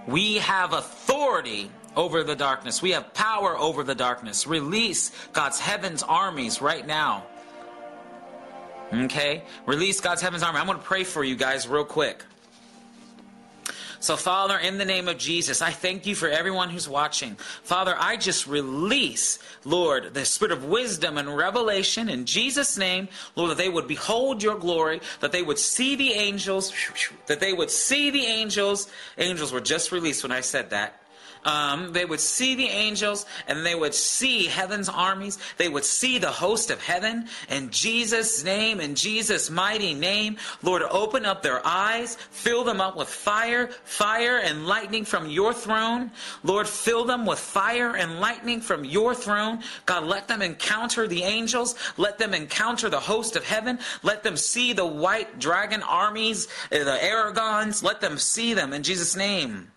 [0.07, 2.83] we have authority over the darkness.
[2.83, 4.47] We have power over the darkness.
[4.47, 7.25] Release God's heaven's armies right now.
[8.93, 9.43] Okay?
[9.67, 10.59] Release God's heaven's army.
[10.59, 12.25] I'm going to pray for you guys real quick.
[14.01, 17.35] So, Father, in the name of Jesus, I thank you for everyone who's watching.
[17.35, 23.51] Father, I just release, Lord, the spirit of wisdom and revelation in Jesus' name, Lord,
[23.51, 26.73] that they would behold your glory, that they would see the angels,
[27.27, 28.89] that they would see the angels.
[29.19, 31.00] Angels were just released when I said that
[31.45, 35.38] um, they would see the angels and they would see heaven's armies.
[35.57, 37.28] They would see the host of heaven.
[37.49, 42.97] In Jesus' name, in Jesus' mighty name, Lord, open up their eyes, fill them up
[42.97, 46.11] with fire, fire and lightning from your throne.
[46.43, 49.61] Lord, fill them with fire and lightning from your throne.
[49.86, 51.74] God, let them encounter the angels.
[51.97, 53.78] Let them encounter the host of heaven.
[54.03, 57.82] Let them see the white dragon armies, the Aragons.
[57.82, 59.70] Let them see them in Jesus' name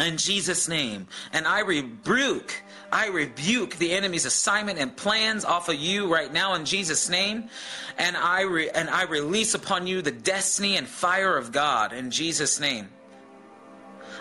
[0.00, 1.06] in Jesus' name.
[1.32, 6.54] And I rebuke, I rebuke the enemy's assignment and plans off of you right now
[6.54, 7.48] in Jesus' name.
[7.98, 12.10] And I re, and I release upon you the destiny and fire of God in
[12.10, 12.88] Jesus' name.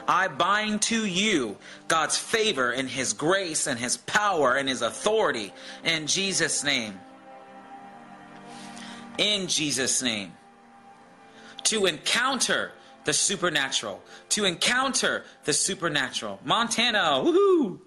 [0.08, 1.58] I bind to you
[1.88, 5.54] God's favor and His grace and His power and His authority
[5.84, 7.00] in Jesus' name.
[9.18, 10.34] In Jesus' name.
[11.66, 12.72] To encounter
[13.10, 14.00] the supernatural,
[14.30, 16.40] to encounter the supernatural.
[16.46, 17.80] Montana, woohoo!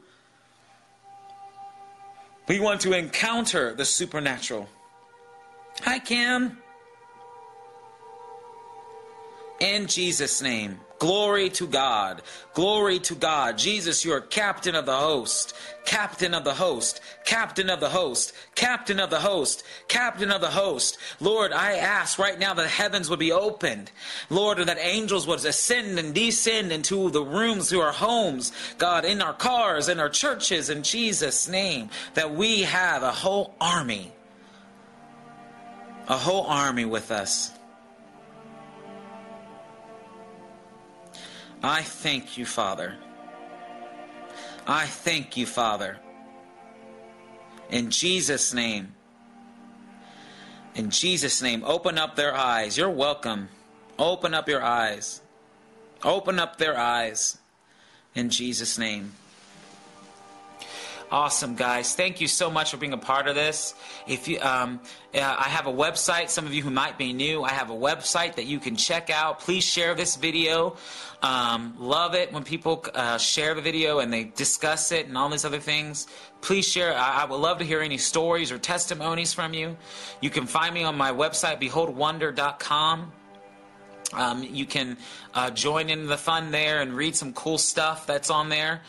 [2.49, 4.69] We want to encounter the supernatural.
[5.83, 6.59] Hi, Cam.
[9.61, 10.81] In Jesus' name.
[11.03, 12.23] Glory to God.
[12.55, 13.59] Glory to God.
[13.59, 15.53] Jesus, you are captain of the host.
[15.85, 17.01] Captain of the host.
[17.25, 18.33] Captain of the host.
[18.55, 19.65] Captain of the host.
[19.89, 20.99] Captain of the host.
[21.19, 23.91] Lord, I ask right now that heavens would be opened.
[24.31, 29.21] Lord, that angels would ascend and descend into the rooms, to our homes, God, in
[29.21, 31.91] our cars, in our churches, in Jesus' name.
[32.15, 34.13] That we have a whole army.
[36.07, 37.51] A whole army with us.
[41.63, 42.97] I thank you, Father.
[44.67, 45.99] I thank you, Father.
[47.71, 48.95] In Jesus' name.
[50.75, 52.77] In Jesus' name, open up their eyes.
[52.77, 53.49] You're welcome.
[53.99, 55.21] Open up your eyes.
[56.03, 57.39] Open up their eyes.
[58.15, 59.13] In Jesus' name.
[61.13, 61.95] Awesome, guys.
[61.95, 63.75] Thank you so much for being a part of this.
[64.07, 64.81] If you, um,
[65.15, 66.31] uh, I have a website.
[66.31, 69.11] Some of you who might be new, I have a website that you can check
[69.11, 69.39] out.
[69.41, 70.75] Please share this video.
[71.23, 75.29] Um, love it when people uh, share the video and they discuss it and all
[75.29, 76.07] these other things.
[76.41, 76.97] Please share.
[76.97, 79.77] I, I would love to hear any stories or testimonies from you.
[80.23, 83.13] You can find me on my website, beholdwonder.com.
[84.15, 84.97] Um, you can
[85.35, 88.81] uh, join in the fun there and read some cool stuff that's on there.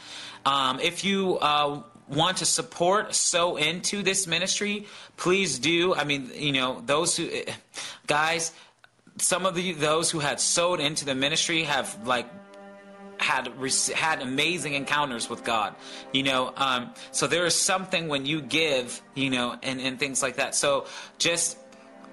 [0.45, 1.83] Um, if you uh,
[2.13, 4.87] want to support, sow into this ministry,
[5.17, 5.93] please do.
[5.93, 7.29] I mean, you know, those who,
[8.07, 8.51] guys,
[9.17, 12.27] some of the those who had sowed into the ministry have like
[13.17, 13.47] had
[13.95, 15.75] had amazing encounters with God,
[16.11, 16.53] you know.
[16.55, 20.55] Um, so there is something when you give, you know, and and things like that.
[20.55, 20.85] So
[21.17, 21.57] just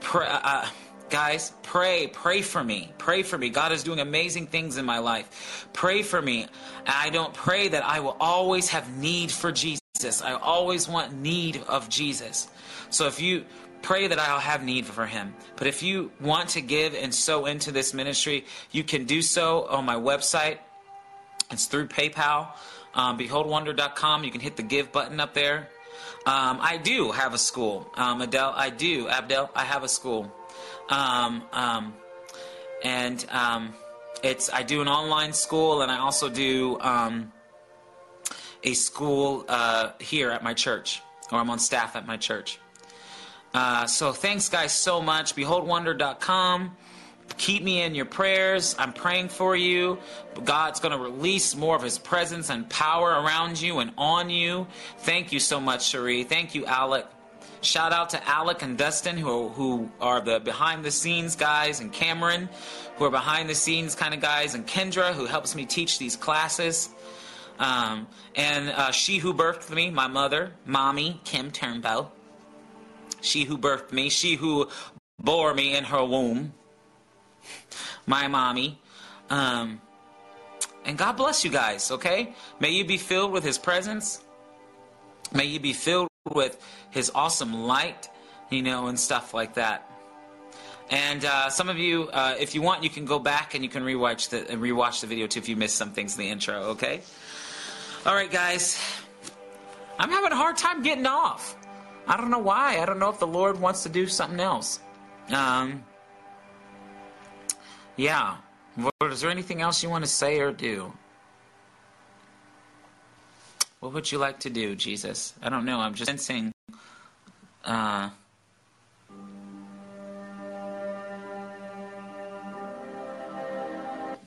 [0.00, 0.26] pray.
[0.28, 0.66] Uh,
[1.10, 5.00] guys pray pray for me pray for me god is doing amazing things in my
[5.00, 6.46] life pray for me
[6.86, 11.62] i don't pray that i will always have need for jesus I always want need
[11.68, 12.48] of Jesus.
[12.90, 13.44] So if you
[13.82, 15.34] pray that I'll have need for him.
[15.56, 19.66] But if you want to give and sow into this ministry, you can do so
[19.66, 20.58] on my website.
[21.50, 22.48] It's through PayPal,
[22.94, 24.24] um, beholdwonder.com.
[24.24, 25.68] You can hit the give button up there.
[26.26, 28.52] Um, I do have a school, um, Adele.
[28.54, 29.50] I do, Abdel.
[29.54, 30.30] I have a school,
[30.90, 31.94] um, um,
[32.84, 33.74] and um,
[34.22, 36.78] it's I do an online school, and I also do
[38.62, 41.02] a school uh, here at my church,
[41.32, 42.58] or I'm on staff at my church.
[43.52, 45.34] Uh, so thanks, guys, so much.
[45.34, 46.76] BeholdWonder.com.
[47.36, 48.74] Keep me in your prayers.
[48.78, 49.98] I'm praying for you.
[50.44, 54.66] God's going to release more of His presence and power around you and on you.
[54.98, 56.24] Thank you so much, Cherie.
[56.24, 57.06] Thank you, Alec.
[57.62, 61.92] Shout out to Alec and Dustin, who, who are the behind the scenes guys, and
[61.92, 62.48] Cameron,
[62.96, 66.16] who are behind the scenes kind of guys, and Kendra, who helps me teach these
[66.16, 66.88] classes.
[67.60, 72.08] Um, and uh, she who birthed me, my mother, mommy, Kim Turnbow.
[73.20, 74.68] She who birthed me, she who
[75.18, 76.54] bore me in her womb,
[78.06, 78.80] my mommy.
[79.28, 79.82] Um,
[80.86, 82.34] and God bless you guys, okay?
[82.60, 84.22] May you be filled with His presence.
[85.34, 86.58] May you be filled with
[86.90, 88.08] His awesome light,
[88.48, 89.86] you know, and stuff like that.
[90.88, 93.68] And uh, some of you, uh, if you want, you can go back and you
[93.68, 96.62] can rewatch the rewatch the video too if you missed some things in the intro.
[96.70, 97.02] Okay.
[98.06, 98.80] All right, guys.
[99.98, 101.54] I'm having a hard time getting off.
[102.06, 102.78] I don't know why.
[102.80, 104.80] I don't know if the Lord wants to do something else.
[105.30, 105.84] Um,
[107.96, 108.38] yeah.
[108.78, 110.90] Lord, is there anything else you want to say or do?
[113.80, 115.34] What would you like to do, Jesus?
[115.42, 115.78] I don't know.
[115.78, 116.52] I'm just sensing.
[117.62, 118.08] Uh,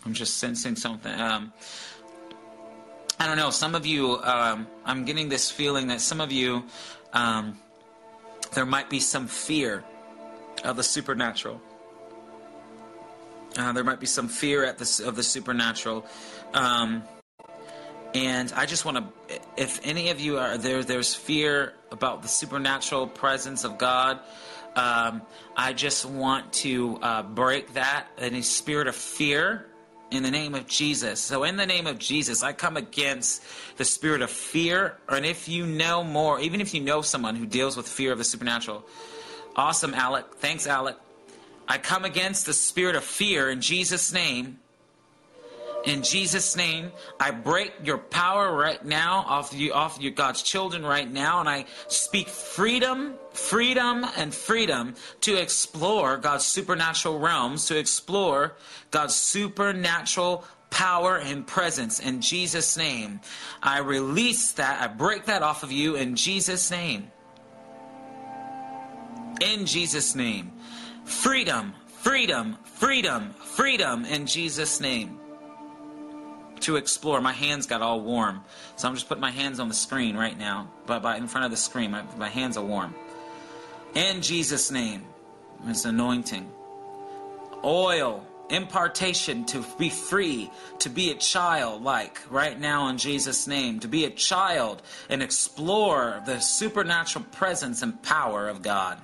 [0.05, 1.19] I'm just sensing something.
[1.19, 1.51] Um,
[3.19, 3.51] I don't know.
[3.51, 6.63] Some of you, um, I'm getting this feeling that some of you,
[7.13, 7.57] um,
[8.53, 9.83] there might be some fear
[10.63, 11.61] of the supernatural.
[13.57, 16.05] Uh, there might be some fear at the, of the supernatural.
[16.53, 17.03] Um,
[18.15, 22.27] and I just want to, if any of you are there, there's fear about the
[22.27, 24.19] supernatural presence of God.
[24.75, 25.21] Um,
[25.55, 29.67] I just want to uh, break that, any spirit of fear
[30.15, 31.19] in the name of Jesus.
[31.19, 33.43] So, in the name of Jesus, I come against
[33.77, 34.97] the spirit of fear.
[35.09, 38.17] And if you know more, even if you know someone who deals with fear of
[38.17, 38.85] the supernatural,
[39.55, 40.25] awesome, Alec.
[40.35, 40.97] Thanks, Alec.
[41.67, 44.59] I come against the spirit of fear in Jesus' name.
[45.85, 50.85] In Jesus' name, I break your power right now off you, off you, God's children
[50.85, 57.77] right now, and I speak freedom, freedom, and freedom to explore God's supernatural realms, to
[57.77, 58.55] explore
[58.91, 61.99] God's supernatural power and presence.
[61.99, 63.19] In Jesus' name,
[63.61, 67.11] I release that, I break that off of you in Jesus' name.
[69.41, 70.51] In Jesus' name,
[71.03, 71.73] freedom,
[72.03, 75.22] Freedom, freedom, freedom in Jesus' name.
[76.63, 77.19] To explore.
[77.21, 78.43] My hands got all warm.
[78.75, 80.69] So I'm just putting my hands on the screen right now.
[80.85, 82.95] But by, in front of the screen, my, my hands are warm.
[83.95, 85.03] In Jesus' name.
[85.67, 86.49] It's anointing.
[87.63, 93.79] Oil, impartation to be free, to be a child, like right now in Jesus' name,
[93.79, 98.99] to be a child and explore the supernatural presence and power of God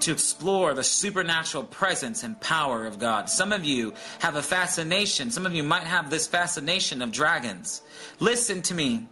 [0.00, 3.28] to explore the supernatural presence and power of God.
[3.28, 5.30] Some of you have a fascination.
[5.30, 7.82] Some of you might have this fascination of dragons.
[8.20, 9.08] Listen to me.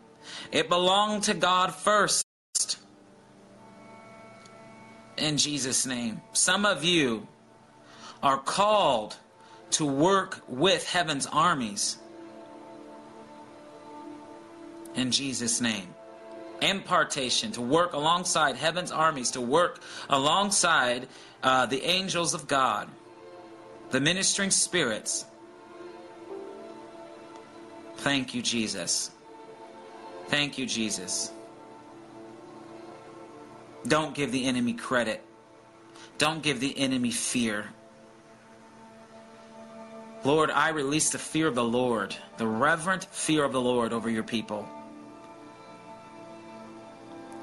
[0.52, 2.27] It belonged to God first.
[5.16, 6.20] In Jesus' name.
[6.32, 7.27] Some of you
[8.23, 9.16] are called
[9.73, 11.98] to work with heaven's armies.
[14.94, 15.94] In Jesus' name
[16.60, 21.09] impartation, to work alongside heaven's armies, to work alongside
[21.43, 22.89] uh, the angels of God,
[23.90, 25.24] the ministering spirits.
[27.98, 29.10] Thank you, Jesus.
[30.28, 31.32] Thank you, Jesus.
[33.86, 35.22] Don't give the enemy credit.
[36.18, 37.66] Don't give the enemy fear.
[40.24, 44.09] Lord, I release the fear of the Lord, the reverent fear of the Lord over
[44.09, 44.66] your people.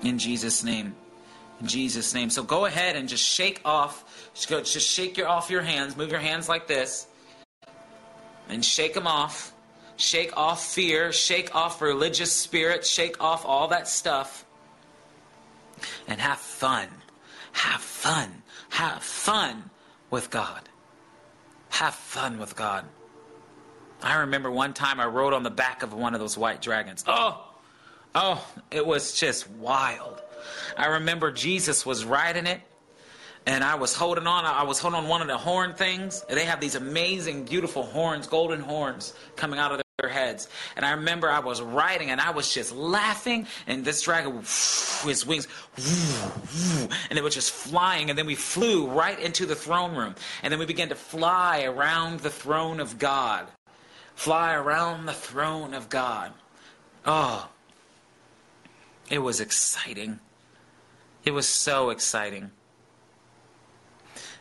[0.03, 0.95] In Jesus' name.
[1.59, 2.29] In Jesus' name.
[2.29, 4.31] So go ahead and just shake off.
[4.33, 5.95] Just shake your off your hands.
[5.95, 7.07] Move your hands like this.
[8.49, 9.53] And shake them off.
[9.97, 11.11] Shake off fear.
[11.11, 12.85] Shake off religious spirit.
[12.85, 14.45] Shake off all that stuff.
[16.07, 16.87] And have fun.
[17.51, 18.41] Have fun.
[18.69, 19.69] Have fun
[20.09, 20.67] with God.
[21.69, 22.85] Have fun with God.
[24.01, 27.03] I remember one time I rode on the back of one of those white dragons.
[27.05, 27.50] Oh!
[28.13, 30.21] Oh, it was just wild.
[30.77, 32.61] I remember Jesus was riding it
[33.45, 34.45] and I was holding on.
[34.45, 36.23] I was holding on one of the horn things.
[36.29, 40.49] They have these amazing, beautiful horns, golden horns coming out of their heads.
[40.75, 43.47] And I remember I was riding and I was just laughing.
[43.65, 45.47] And this dragon, his wings,
[47.09, 48.09] and it was just flying.
[48.09, 50.15] And then we flew right into the throne room.
[50.43, 53.47] And then we began to fly around the throne of God.
[54.15, 56.33] Fly around the throne of God.
[57.05, 57.49] Oh,
[59.11, 60.19] it was exciting.
[61.25, 62.49] It was so exciting.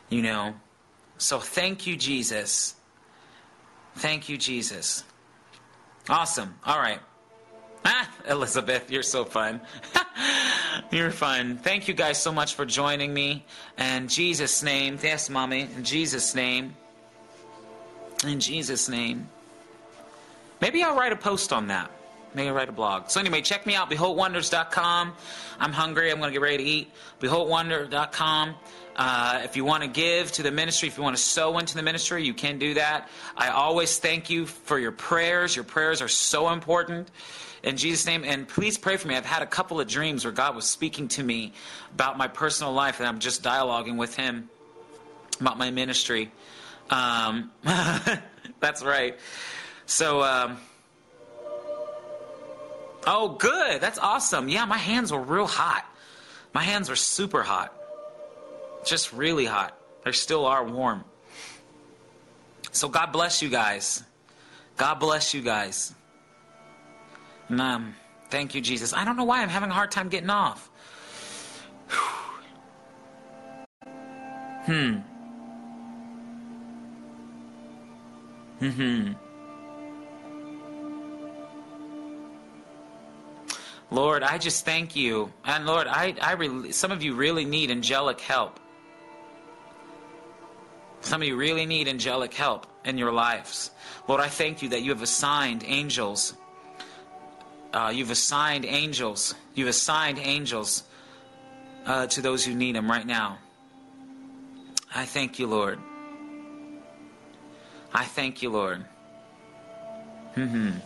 [0.08, 0.54] You know,
[1.18, 2.74] so thank you, Jesus.
[3.96, 5.04] Thank you, Jesus.
[6.08, 6.54] Awesome.
[6.64, 7.00] All right.
[7.84, 9.60] Ah, Elizabeth, you're so fun.
[10.92, 11.58] you're fun.
[11.58, 13.44] Thank you guys so much for joining me.
[13.76, 14.98] In Jesus' name.
[15.02, 15.62] Yes, mommy.
[15.62, 16.74] In Jesus' name.
[18.24, 19.28] In Jesus' name.
[20.60, 21.90] Maybe I'll write a post on that.
[22.34, 23.10] Maybe write a blog.
[23.10, 25.12] So anyway, check me out, beholdwonders.com.
[25.58, 26.10] I'm hungry.
[26.10, 26.92] I'm going to get ready to eat.
[27.20, 28.54] Beholdwonder.com.
[28.96, 31.74] Uh, if you want to give to the ministry, if you want to sow into
[31.74, 33.08] the ministry, you can do that.
[33.36, 35.56] I always thank you for your prayers.
[35.56, 37.10] Your prayers are so important.
[37.62, 39.16] In Jesus' name, and please pray for me.
[39.16, 41.52] I've had a couple of dreams where God was speaking to me
[41.94, 44.48] about my personal life, and I'm just dialoguing with Him
[45.40, 46.32] about my ministry.
[46.88, 47.50] Um,
[48.60, 49.18] that's right.
[49.86, 50.58] So, um,
[53.06, 53.80] Oh, good.
[53.80, 54.48] That's awesome.
[54.48, 55.84] Yeah, my hands were real hot.
[56.52, 57.72] My hands were super hot.
[58.84, 59.76] Just really hot.
[60.04, 61.04] They still are warm.
[62.72, 64.02] So God bless you guys.
[64.76, 65.94] God bless you guys.
[67.48, 67.94] And, um,
[68.30, 68.92] thank you, Jesus.
[68.92, 70.70] I don't know why I'm having a hard time getting off.
[74.66, 74.98] hmm.
[78.60, 79.12] Hmm.
[83.90, 85.32] Lord, I just thank you.
[85.44, 88.60] And Lord, I, I really, some of you really need angelic help.
[91.00, 93.70] Some of you really need angelic help in your lives.
[94.06, 96.34] Lord, I thank you that you have assigned angels.
[97.72, 99.34] Uh, you've assigned angels.
[99.54, 100.84] You've assigned angels
[101.86, 103.38] uh, to those who need them right now.
[104.94, 105.78] I thank you, Lord.
[107.92, 108.84] I thank you, Lord.
[110.36, 110.78] Mm-hmm.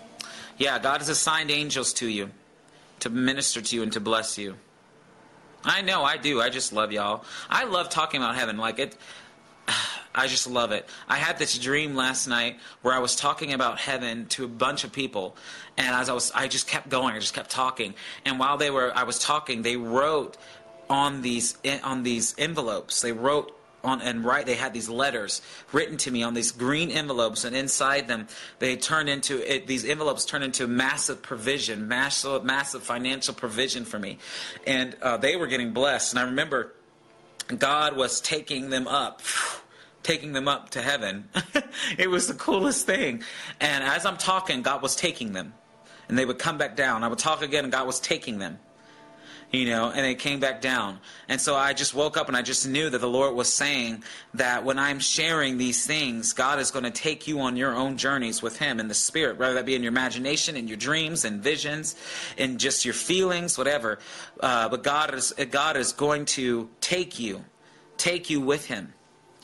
[0.57, 2.31] Yeah, God has assigned angels to you
[3.05, 4.57] to minister to you and to bless you.
[5.63, 6.41] I know, I do.
[6.41, 7.25] I just love y'all.
[7.51, 8.57] I love talking about heaven.
[8.57, 8.97] Like it,
[10.15, 10.89] I just love it.
[11.07, 14.85] I had this dream last night where I was talking about heaven to a bunch
[14.85, 15.37] of people,
[15.77, 17.15] and as I was, I just kept going.
[17.15, 17.95] I just kept talking,
[18.25, 20.39] and while they were, I was talking, they wrote
[20.89, 23.03] on these on these envelopes.
[23.03, 25.43] They wrote on and right they had these letters
[25.73, 28.27] written to me on these green envelopes and inside them
[28.59, 33.99] they turned into it, these envelopes turned into massive provision massive massive financial provision for
[33.99, 34.19] me
[34.67, 36.73] and uh, they were getting blessed and i remember
[37.49, 39.23] God was taking them up.
[40.03, 41.31] Taking them up to heaven.
[41.99, 43.23] it was the coolest thing.
[43.59, 45.55] And as I'm talking, God was taking them.
[46.11, 47.03] And they would come back down.
[47.03, 48.59] I would talk again, and God was taking them
[49.55, 50.99] you know, and it came back down.
[51.29, 54.03] And so I just woke up and I just knew that the Lord was saying
[54.35, 57.97] that when I'm sharing these things, God is going to take you on your own
[57.97, 61.25] journeys with Him in the Spirit, whether that be in your imagination, in your dreams
[61.25, 61.95] and visions,
[62.37, 63.99] in just your feelings, whatever.
[64.41, 67.45] Uh, but God is God is going to take you,
[67.97, 68.93] take you with Him.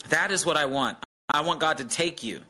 [0.09, 0.99] That is what I want.
[1.29, 2.41] I want God to take you.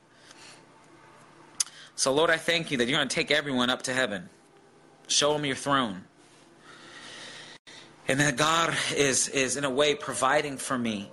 [1.95, 4.31] So Lord, I thank you that you're going to take everyone up to heaven.
[5.09, 6.05] Show them your throne
[8.11, 11.09] and that God is is in a way providing for me,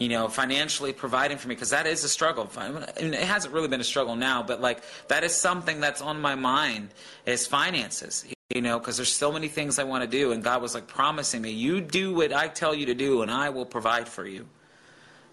[0.00, 2.50] you know, financially providing for me because that is a struggle.
[2.56, 6.02] I mean, it hasn't really been a struggle now, but like that is something that's
[6.02, 6.88] on my mind
[7.24, 8.24] is finances.
[8.52, 10.88] You know, because there's so many things I want to do, and God was like
[10.88, 14.26] promising me, "You do what I tell you to do, and I will provide for
[14.26, 14.48] you."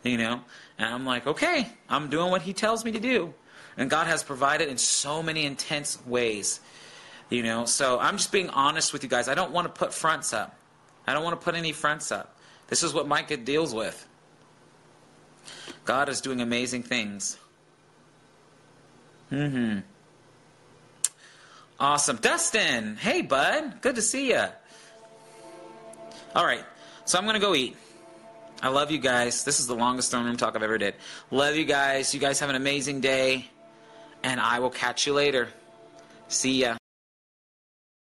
[0.04, 0.42] You know,
[0.78, 3.34] and I'm like, "Okay, I'm doing what He tells me to do,"
[3.76, 6.60] and God has provided in so many intense ways.
[7.32, 9.28] You know, so I'm just being honest with you guys.
[9.28, 10.57] I don't want to put fronts up.
[11.08, 12.38] I don't want to put any fronts up.
[12.68, 14.08] This is what Micah deals with.
[15.86, 17.38] God is doing amazing things.
[19.32, 19.80] Mm-hmm.
[21.80, 22.18] Awesome.
[22.18, 23.82] Dustin, hey, bud.
[23.82, 24.44] Good to see you.
[26.36, 26.64] All right,
[27.06, 27.78] so I'm going to go eat.
[28.62, 29.44] I love you guys.
[29.44, 30.96] This is the longest throne room talk I've ever did.
[31.32, 32.14] Love you guys.
[32.14, 33.50] You guys have an amazing day,
[34.24, 35.48] and I will catch you later.
[36.28, 36.78] See ya.